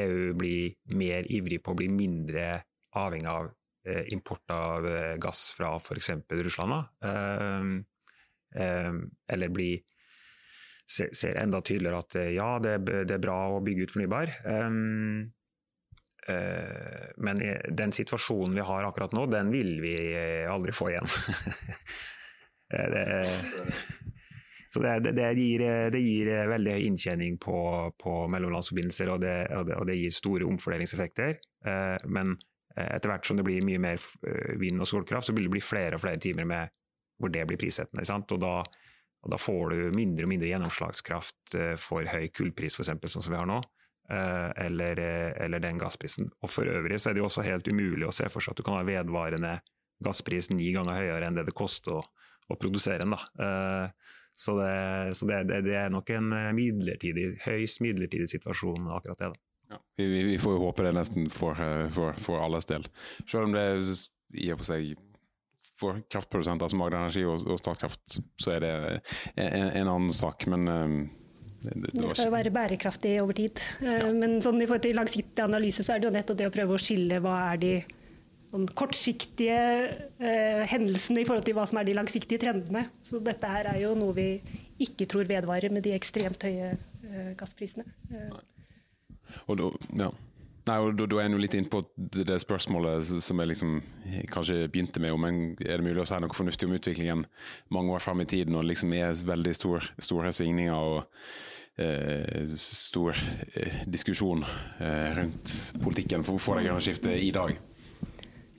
EU 0.00 0.30
eh, 0.30 0.36
blir 0.38 0.96
mer 0.96 1.28
ivrig 1.32 1.62
på 1.62 1.74
å 1.74 1.78
bli 1.78 1.90
mindre 1.92 2.62
avhengig 2.96 3.30
av 3.30 3.50
eh, 3.86 4.06
import 4.14 4.54
av 4.54 4.88
gass 5.22 5.50
fra 5.56 5.76
f.eks. 5.76 6.10
Russland. 6.30 7.84
eller 8.56 9.48
bli 9.52 9.70
ser 10.86 11.38
enda 11.40 11.60
tydeligere 11.64 11.98
at 11.98 12.16
eh, 12.20 12.32
ja, 12.36 12.50
det, 12.62 12.76
er 13.10 13.22
bra 13.22 13.36
å 13.56 13.62
bygge 13.64 13.86
ut 13.86 13.94
fornybar. 13.96 14.32
Um, 14.46 15.32
men 17.22 17.40
den 17.78 17.92
situasjonen 17.94 18.54
vi 18.58 18.64
har 18.66 18.86
akkurat 18.86 19.12
nå, 19.14 19.26
den 19.30 19.52
vil 19.54 19.76
vi 19.82 19.94
eh, 20.10 20.46
aldri 20.50 20.74
få 20.74 20.90
igjen. 20.90 21.06
det, 22.94 23.04
så 24.74 24.82
det, 24.82 25.12
gir, 25.38 25.62
det, 25.92 26.00
gir, 26.02 26.32
veldig 26.50 26.74
inntjening 26.88 27.38
på, 27.40 27.58
på 28.02 28.16
mellomlandsforbindelser, 28.32 29.12
og, 29.14 29.24
og, 29.60 29.70
og 29.78 29.86
det, 29.88 30.00
gir 30.00 30.14
store 30.14 30.48
omfordelingseffekter. 30.50 31.38
Men 32.12 32.34
etter 32.76 33.08
hvert 33.08 33.24
som 33.24 33.38
det 33.38 33.46
blir 33.46 33.64
mye 33.64 33.80
mer 33.80 34.02
vind- 34.60 34.82
og 34.82 34.90
solkraft, 34.90 35.30
så 35.30 35.36
vil 35.36 35.46
det 35.46 35.54
bli 35.54 35.62
flere 35.64 35.96
og 35.96 36.02
flere 36.02 36.20
timer 36.20 36.44
med, 36.50 36.74
hvor 37.16 37.32
det 37.32 37.46
blir 37.48 37.62
prissettende. 37.62 38.04
Og 38.04 38.42
da 38.42 38.58
og 39.26 39.32
da 39.34 39.38
får 39.42 39.72
du 39.72 39.96
mindre 39.96 40.22
og 40.22 40.30
mindre 40.30 40.52
gjennomslagskraft 40.52 41.56
eh, 41.58 41.74
for 41.80 42.06
høy 42.06 42.28
kullpris, 42.30 42.78
f.eks., 42.78 42.92
sånn 43.10 43.24
som 43.24 43.34
vi 43.34 43.40
har 43.40 43.48
nå. 43.50 43.58
Eh, 44.10 44.66
eller, 44.66 44.98
eh, 44.98 45.44
eller, 45.44 45.60
den 45.60 45.78
gassprisen. 45.78 46.30
Og 46.42 46.50
For 46.50 46.68
øvrig 46.70 47.00
så 47.00 47.10
er 47.10 47.16
det 47.16 47.24
jo 47.24 47.26
også 47.26 47.42
helt 47.42 47.66
umulig 47.68 48.06
å 48.06 48.14
se 48.14 48.28
for 48.30 48.44
seg 48.44 48.54
at 48.54 48.60
du 48.60 48.66
kan 48.66 48.78
ha 48.78 48.84
vedvarende 48.86 49.56
gasspris 50.04 50.52
ni 50.52 50.70
ganger 50.76 51.00
høyere 51.00 51.26
enn 51.26 51.38
det 51.38 51.48
det 51.48 51.56
koster 51.56 51.96
å, 51.96 52.04
å 52.46 52.58
produsere 52.60 53.02
den. 53.02 53.16
da. 53.16 53.90
Så, 54.36 54.52
det, 54.60 55.16
så 55.16 55.26
det, 55.26 55.40
det, 55.64 55.74
er 55.80 55.90
nok 55.90 56.10
en 56.12 56.28
midlertidig, 56.54 57.38
høyst 57.46 57.80
midlertidig 57.80 58.28
situasjon, 58.30 58.90
akkurat 58.92 59.22
det. 59.24 59.30
da. 59.32 59.42
Ja, 59.72 59.80
vi, 59.98 60.06
vi, 60.12 60.36
får 60.38 60.54
jo 60.54 60.62
håpe 60.68 60.84
det 60.84 60.92
nesten 60.94 61.30
for, 61.32 61.58
for, 61.96 62.20
for 62.22 62.44
alles 62.44 62.68
del. 62.68 62.84
Selv 63.24 63.48
om 63.48 63.56
det 63.56 63.64
i 64.36 64.52
og 64.52 64.60
for 64.60 64.68
seg 64.68 64.92
for 65.76 65.98
kraftprodusenter 66.12 66.70
som 66.72 66.84
Agder 66.84 67.02
Energi 67.02 67.24
og, 67.28 67.42
og, 67.48 67.58
Statkraft, 67.60 68.20
så 68.40 68.54
er 68.54 68.62
det 68.62 68.74
en, 69.34 69.72
en 69.72 69.90
annen 69.96 70.14
sak. 70.14 70.46
Men 70.52 70.68
det, 71.66 71.92
det, 71.92 72.08
skal 72.12 72.28
jo 72.28 72.34
være 72.34 72.52
bærekraftig 72.54 73.16
over 73.22 73.36
tid. 73.36 73.62
Eh, 73.82 74.00
ja. 74.00 74.10
Men 74.14 74.38
sånn 74.44 74.60
i 74.62 74.68
forhold 74.68 74.86
til 74.86 74.98
langsiktig 74.98 75.44
analyse, 75.44 75.84
så 75.86 75.94
er 75.94 76.02
det 76.02 76.08
jo 76.08 76.16
nettopp 76.16 76.40
det 76.40 76.50
å 76.50 76.54
prøve 76.54 76.76
å 76.76 76.82
skille 76.82 77.20
hva 77.24 77.36
er 77.52 77.62
de 77.62 77.72
sånn 78.52 78.66
kortsiktige 78.78 79.58
eh, 80.22 80.62
hendelsene 80.70 81.22
i 81.22 81.26
forhold 81.28 81.46
til 81.46 81.56
hva 81.58 81.66
som 81.68 81.80
er 81.80 81.88
de 81.88 81.96
langsiktige 81.98 82.42
trendene. 82.46 82.86
Så 83.06 83.20
dette 83.24 83.50
her 83.50 83.72
er 83.72 83.80
jo 83.82 83.94
noe 83.98 84.14
vi 84.16 84.28
ikke 84.86 85.08
tror 85.10 85.28
vedvarer 85.28 85.72
med 85.74 85.84
de 85.86 85.94
ekstremt 85.96 86.46
høye 86.46 86.72
eh, 86.76 87.32
gassprisene. 87.38 87.86
Eh. 88.12 88.30
Og 89.50 89.58
da, 89.60 89.70
ja. 90.04 90.12
Nei, 90.66 90.76
og 90.82 90.96
Da 90.98 91.06
er 91.20 91.28
en 91.28 91.36
jo 91.36 91.38
litt 91.38 91.54
inn 91.54 91.68
på 91.70 91.82
det 91.94 92.40
spørsmålet 92.42 93.06
som 93.22 93.42
jeg 93.42 93.50
liksom 93.52 93.74
kanskje 94.32 94.64
begynte 94.66 95.02
med, 95.02 95.14
om 95.14 95.26
er 95.28 95.76
det 95.78 95.84
mulig 95.84 96.02
å 96.02 96.06
si 96.08 96.18
noe 96.18 96.34
fornuftig 96.34 96.66
om 96.66 96.74
utviklingen 96.74 97.22
mange 97.70 97.94
år 97.94 98.02
fram 98.02 98.24
i 98.24 98.26
tid, 98.26 98.50
når 98.50 98.64
det 98.64 98.72
liksom 98.72 98.96
er 98.98 99.20
veldig 99.28 99.52
stor, 99.54 99.86
store 100.02 100.32
svingninger 100.34 100.74
og 100.74 101.04
eh, 101.78 102.50
stor 102.58 103.14
eh, 103.54 103.84
diskusjon 103.86 104.42
eh, 104.42 105.14
rundt 105.20 105.54
politikken 105.84 106.26
for 106.26 106.42
få 106.42 106.58
det 106.58 106.66
grønne 106.66 106.82
skiftet 106.82 107.14
i 107.14 107.30
dag? 107.36 107.54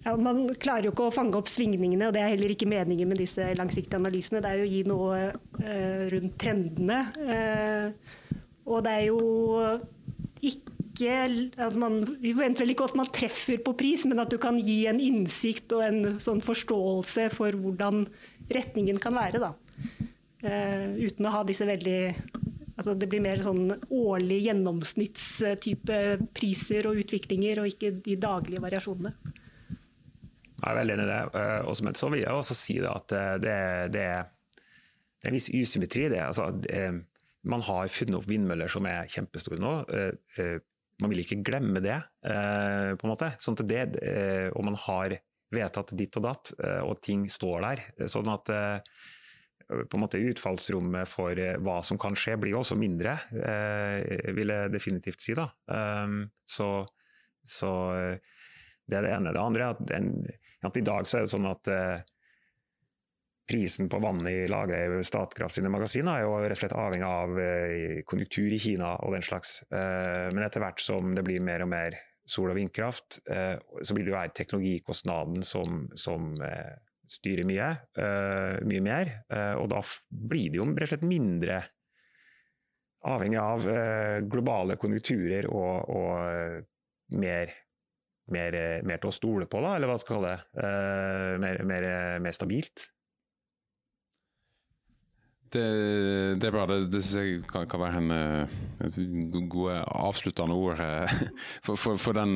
Ja, 0.05 0.15
man 0.15 0.45
klarer 0.55 0.87
jo 0.87 0.93
ikke 0.93 1.09
å 1.09 1.11
fange 1.11 1.35
opp 1.35 1.51
svingningene, 1.51 2.07
og 2.07 2.15
det 2.15 2.23
er 2.23 2.31
heller 2.31 2.53
ikke 2.53 2.69
meningen 2.71 3.11
med 3.11 3.19
disse 3.19 3.49
langsiktige 3.59 3.99
analysene. 3.99 4.39
Det 4.39 4.53
er 4.53 4.61
jo 4.61 4.69
å 4.69 4.71
gi 4.71 4.81
noe 4.87 5.19
eh, 5.59 6.07
rundt 6.13 6.39
trendene. 6.39 7.01
Eh, 7.27 8.39
og 8.63 8.87
det 8.87 8.95
er 8.95 9.05
jo 9.09 9.19
ikke 10.47 10.76
ikke 10.97 11.61
altså 11.61 11.79
man, 11.81 12.01
Vi 12.21 12.33
forventer 12.33 12.65
vel 12.65 12.73
ikke 12.73 12.87
at 12.89 12.97
man 12.97 13.09
treffer 13.13 13.61
på 13.63 13.75
pris, 13.77 14.05
men 14.09 14.21
at 14.23 14.33
du 14.33 14.39
kan 14.41 14.57
gi 14.59 14.85
en 14.89 14.99
innsikt 15.03 15.73
og 15.77 15.85
en 15.85 16.19
sånn 16.23 16.41
forståelse 16.45 17.29
for 17.35 17.57
hvordan 17.61 18.05
retningen 18.53 18.99
kan 19.01 19.15
være. 19.17 19.41
Da. 19.43 19.53
Uh, 20.37 20.97
uten 21.01 21.25
å 21.25 21.33
ha 21.33 21.41
disse 21.47 21.65
veldig 21.65 21.99
altså 22.77 22.93
Det 22.93 23.07
blir 23.09 23.23
mer 23.25 23.39
sånn 23.41 23.71
årlig 23.89 24.35
gjennomsnittstype 24.45 25.95
priser 26.37 26.85
og 26.85 26.99
utviklinger, 27.01 27.63
og 27.63 27.71
ikke 27.71 27.89
de 28.05 28.13
daglige 28.21 28.61
variasjonene. 28.61 29.15
Jeg 30.57 30.67
er 30.69 30.77
veldig 30.77 30.93
enig 30.93 31.07
i 31.07 31.09
det. 31.09 31.17
Eh, 31.41 31.65
og 31.65 31.97
så 31.97 32.11
vil 32.13 32.21
jeg 32.21 32.37
også 32.37 32.57
si 32.57 32.75
at 32.85 33.15
eh, 33.17 33.33
det, 33.41 33.55
det, 33.95 34.05
det 35.17 35.25
er 35.25 35.31
en 35.31 35.37
viss 35.39 35.49
usymmetri 35.49 36.05
det. 36.13 36.21
Altså, 36.21 36.51
man 37.49 37.65
har 37.65 37.89
funnet 37.89 38.19
opp 38.19 38.29
vindmøller 38.29 38.69
som 38.69 38.85
er 38.85 39.09
kjempestore 39.09 39.57
nå 39.57 39.73
man 41.01 41.11
vil 41.13 41.21
ikke 41.21 41.43
glemme 41.45 41.81
det, 41.83 41.97
på 42.23 43.05
en 43.05 43.11
måte. 43.11 43.31
Sånn 43.41 43.57
at 43.57 43.67
det, 43.69 43.81
og 44.55 44.63
man 44.65 44.77
har 44.87 45.13
vedtatt 45.53 45.93
ditt 45.97 46.17
og 46.17 46.25
datt, 46.25 46.51
og 46.81 46.97
ting 47.05 47.27
står 47.29 47.61
der. 47.67 47.83
Sånn 48.09 48.29
at 48.33 48.49
på 49.67 49.97
en 49.97 50.01
måte 50.01 50.21
utfallsrommet 50.23 51.09
for 51.11 51.37
hva 51.61 51.77
som 51.85 51.99
kan 52.01 52.17
skje, 52.17 52.39
blir 52.41 52.57
også 52.57 52.79
mindre, 52.79 53.13
vil 54.33 54.55
jeg 54.55 54.73
definitivt 54.73 55.21
si. 55.21 55.37
da. 55.37 55.51
Så, 56.49 56.71
så 57.45 57.71
det 58.87 58.99
er 58.99 59.05
det 59.05 59.15
ene. 59.17 59.33
Det 59.35 59.41
andre 59.41 59.65
er 59.65 59.75
at, 59.75 59.81
den, 59.89 60.13
at 60.65 60.79
i 60.79 60.85
dag 60.85 61.07
så 61.07 61.19
er 61.19 61.25
det 61.25 61.33
sånn 61.33 61.49
at 61.49 61.71
eh, 61.71 62.13
prisen 63.47 63.89
på 63.89 63.99
vannet 64.03 64.31
i 64.31 64.47
lagre 64.51 65.01
Statkraft 65.07 65.55
sine 65.55 65.71
magasiner 65.71 66.19
er 66.19 66.25
jo 66.25 66.35
rett 66.41 66.57
og 66.57 66.61
slett 66.61 66.75
avhengig 66.77 67.07
av 67.07 67.39
eh, 67.41 67.99
konjunktur 68.07 68.53
i 68.53 68.59
Kina 68.61 68.95
og 69.05 69.15
den 69.15 69.25
slags. 69.25 69.61
Eh, 69.71 70.27
men 70.33 70.43
etter 70.45 70.63
hvert 70.63 70.83
som 70.83 71.15
det 71.15 71.23
blir 71.27 71.43
mer 71.43 71.63
og 71.65 71.71
mer 71.71 71.97
sol- 72.27 72.51
og 72.51 72.57
vindkraft, 72.59 73.21
eh, 73.31 73.55
så 73.81 73.95
vil 73.95 74.07
det 74.07 74.11
jo 74.11 74.17
være 74.17 74.35
teknologikostnaden 74.35 75.45
som, 75.47 75.85
som 75.95 76.33
styrer 77.07 77.47
mye, 77.47 77.69
mye 78.67 78.81
mer. 78.83 79.13
og 79.61 79.69
da 79.71 79.79
blir 80.11 80.49
det 80.51 80.59
jo 80.59 80.65
rett 80.67 80.83
og 80.83 80.91
slett 80.91 81.05
mindre 81.07 81.61
avhengig 83.07 83.39
av 83.39 83.63
globale 84.27 84.75
konjunkturer 84.75 85.47
og, 85.47 85.87
og 85.87 87.15
mer 87.15 87.55
mer, 88.33 88.57
mer, 88.83 88.99
til 88.99 89.11
å 89.11 89.15
stole 89.15 89.47
på, 89.49 89.61
da, 89.63 89.77
eller 89.77 89.91
hva 89.91 89.97
skal 90.01 90.17
vi 90.17 90.19
kalle 90.19 90.33
det? 90.33 90.41
Uh, 90.59 91.33
mer, 91.43 91.61
mer, 91.67 91.87
mer, 92.23 92.35
stabilt? 92.35 92.89
Det, 95.53 95.63
det, 96.41 96.47
er 96.47 96.53
bra. 96.53 96.65
Det, 96.69 96.79
det 96.91 97.01
syns 97.03 97.15
jeg 97.19 97.43
kan, 97.49 97.67
kan 97.69 97.81
være 97.81 98.01
en, 98.01 98.11
en 98.83 99.49
gode 99.49 99.79
avsluttende 99.87 100.55
ord 100.55 100.81
for, 101.65 101.75
for, 101.75 101.95
for, 101.95 102.17
den, 102.17 102.35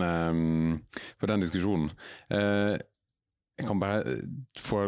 for 1.19 1.31
den, 1.31 1.43
diskusjonen. 1.43 1.91
Jeg 2.31 3.67
kan 3.67 3.81
bare 3.81 4.19
få 4.57 4.87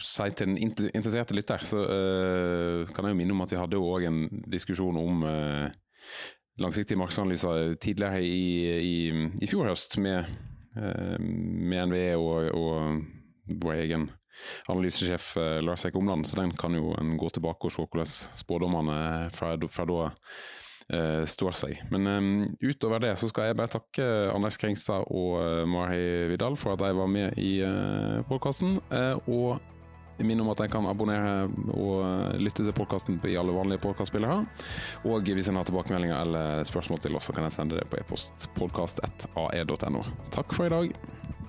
si 0.00 0.30
til 0.32 0.48
den 0.48 0.58
interesserte 0.94 1.34
lytter, 1.36 1.64
så 1.66 1.82
kan 2.94 3.04
jeg 3.04 3.16
jo 3.16 3.18
minne 3.18 3.34
om 3.36 3.42
at 3.44 3.52
vi 3.52 3.58
hadde 3.60 3.80
òg 3.80 4.06
en 4.08 4.22
diskusjon 4.48 4.96
om 4.96 5.26
langsiktige 6.60 6.98
markedsanalyser 6.98 7.74
tidligere 7.74 8.24
i, 8.24 8.80
i, 8.80 9.28
i 9.42 9.48
fjor 9.48 9.70
høst 9.70 9.98
med, 9.98 10.24
eh, 10.76 11.16
med 11.20 11.86
NVE 11.86 12.16
og, 12.16 12.50
og 12.54 13.56
vår 13.62 13.84
egen 13.84 14.08
analysesjef 14.68 15.32
eh, 15.40 15.58
Lars 15.64 15.86
Eik 15.86 15.98
Omland, 15.98 16.28
så 16.28 16.40
den 16.40 16.54
kan 16.58 16.74
jo 16.76 16.94
en 16.98 17.16
gå 17.20 17.30
tilbake 17.34 17.68
og 17.68 17.74
se 17.74 17.84
hvordan 17.84 18.14
spådommene 18.42 18.98
fra, 19.34 19.54
fra 19.70 19.88
da 19.88 20.00
uh, 20.06 21.24
står 21.28 21.56
seg. 21.56 21.82
Men 21.92 22.06
um, 22.06 22.30
utover 22.62 23.02
det 23.02 23.16
så 23.20 23.30
skal 23.30 23.50
jeg 23.50 23.58
bare 23.58 23.74
takke 23.78 24.06
Anders 24.34 24.58
Kringstad 24.60 25.08
og 25.08 25.40
uh, 25.40 25.98
Vidal 26.30 26.58
for 26.60 26.74
at 26.74 26.82
de 26.84 26.94
var 26.96 27.10
med 27.10 27.38
i 27.40 27.60
uh, 27.64 28.22
podkasten. 28.28 28.80
Og 29.30 29.60
minne 30.20 30.44
om 30.44 30.50
at 30.52 30.60
en 30.60 30.68
kan 30.68 30.84
abonnere 30.84 31.48
og 31.72 32.36
lytte 32.40 32.60
til 32.60 32.74
podkasten 32.76 33.16
i 33.24 33.38
alle 33.40 33.54
vanlige 33.56 33.80
podkastspillere. 33.86 34.42
Og 35.08 35.32
hvis 35.32 35.48
en 35.48 35.56
har 35.56 35.68
tilbakemeldinger 35.68 36.20
eller 36.20 36.64
spørsmål 36.68 37.00
til 37.00 37.16
oss, 37.16 37.30
så 37.30 37.36
kan 37.36 37.48
jeg 37.48 37.56
sende 37.56 37.80
det 37.80 37.88
på 37.88 38.02
e-post 38.02 38.50
podkast1ae.no. 38.58 40.04
Takk 40.36 40.52
for 40.52 40.68
i 40.68 40.74
dag. 40.74 41.39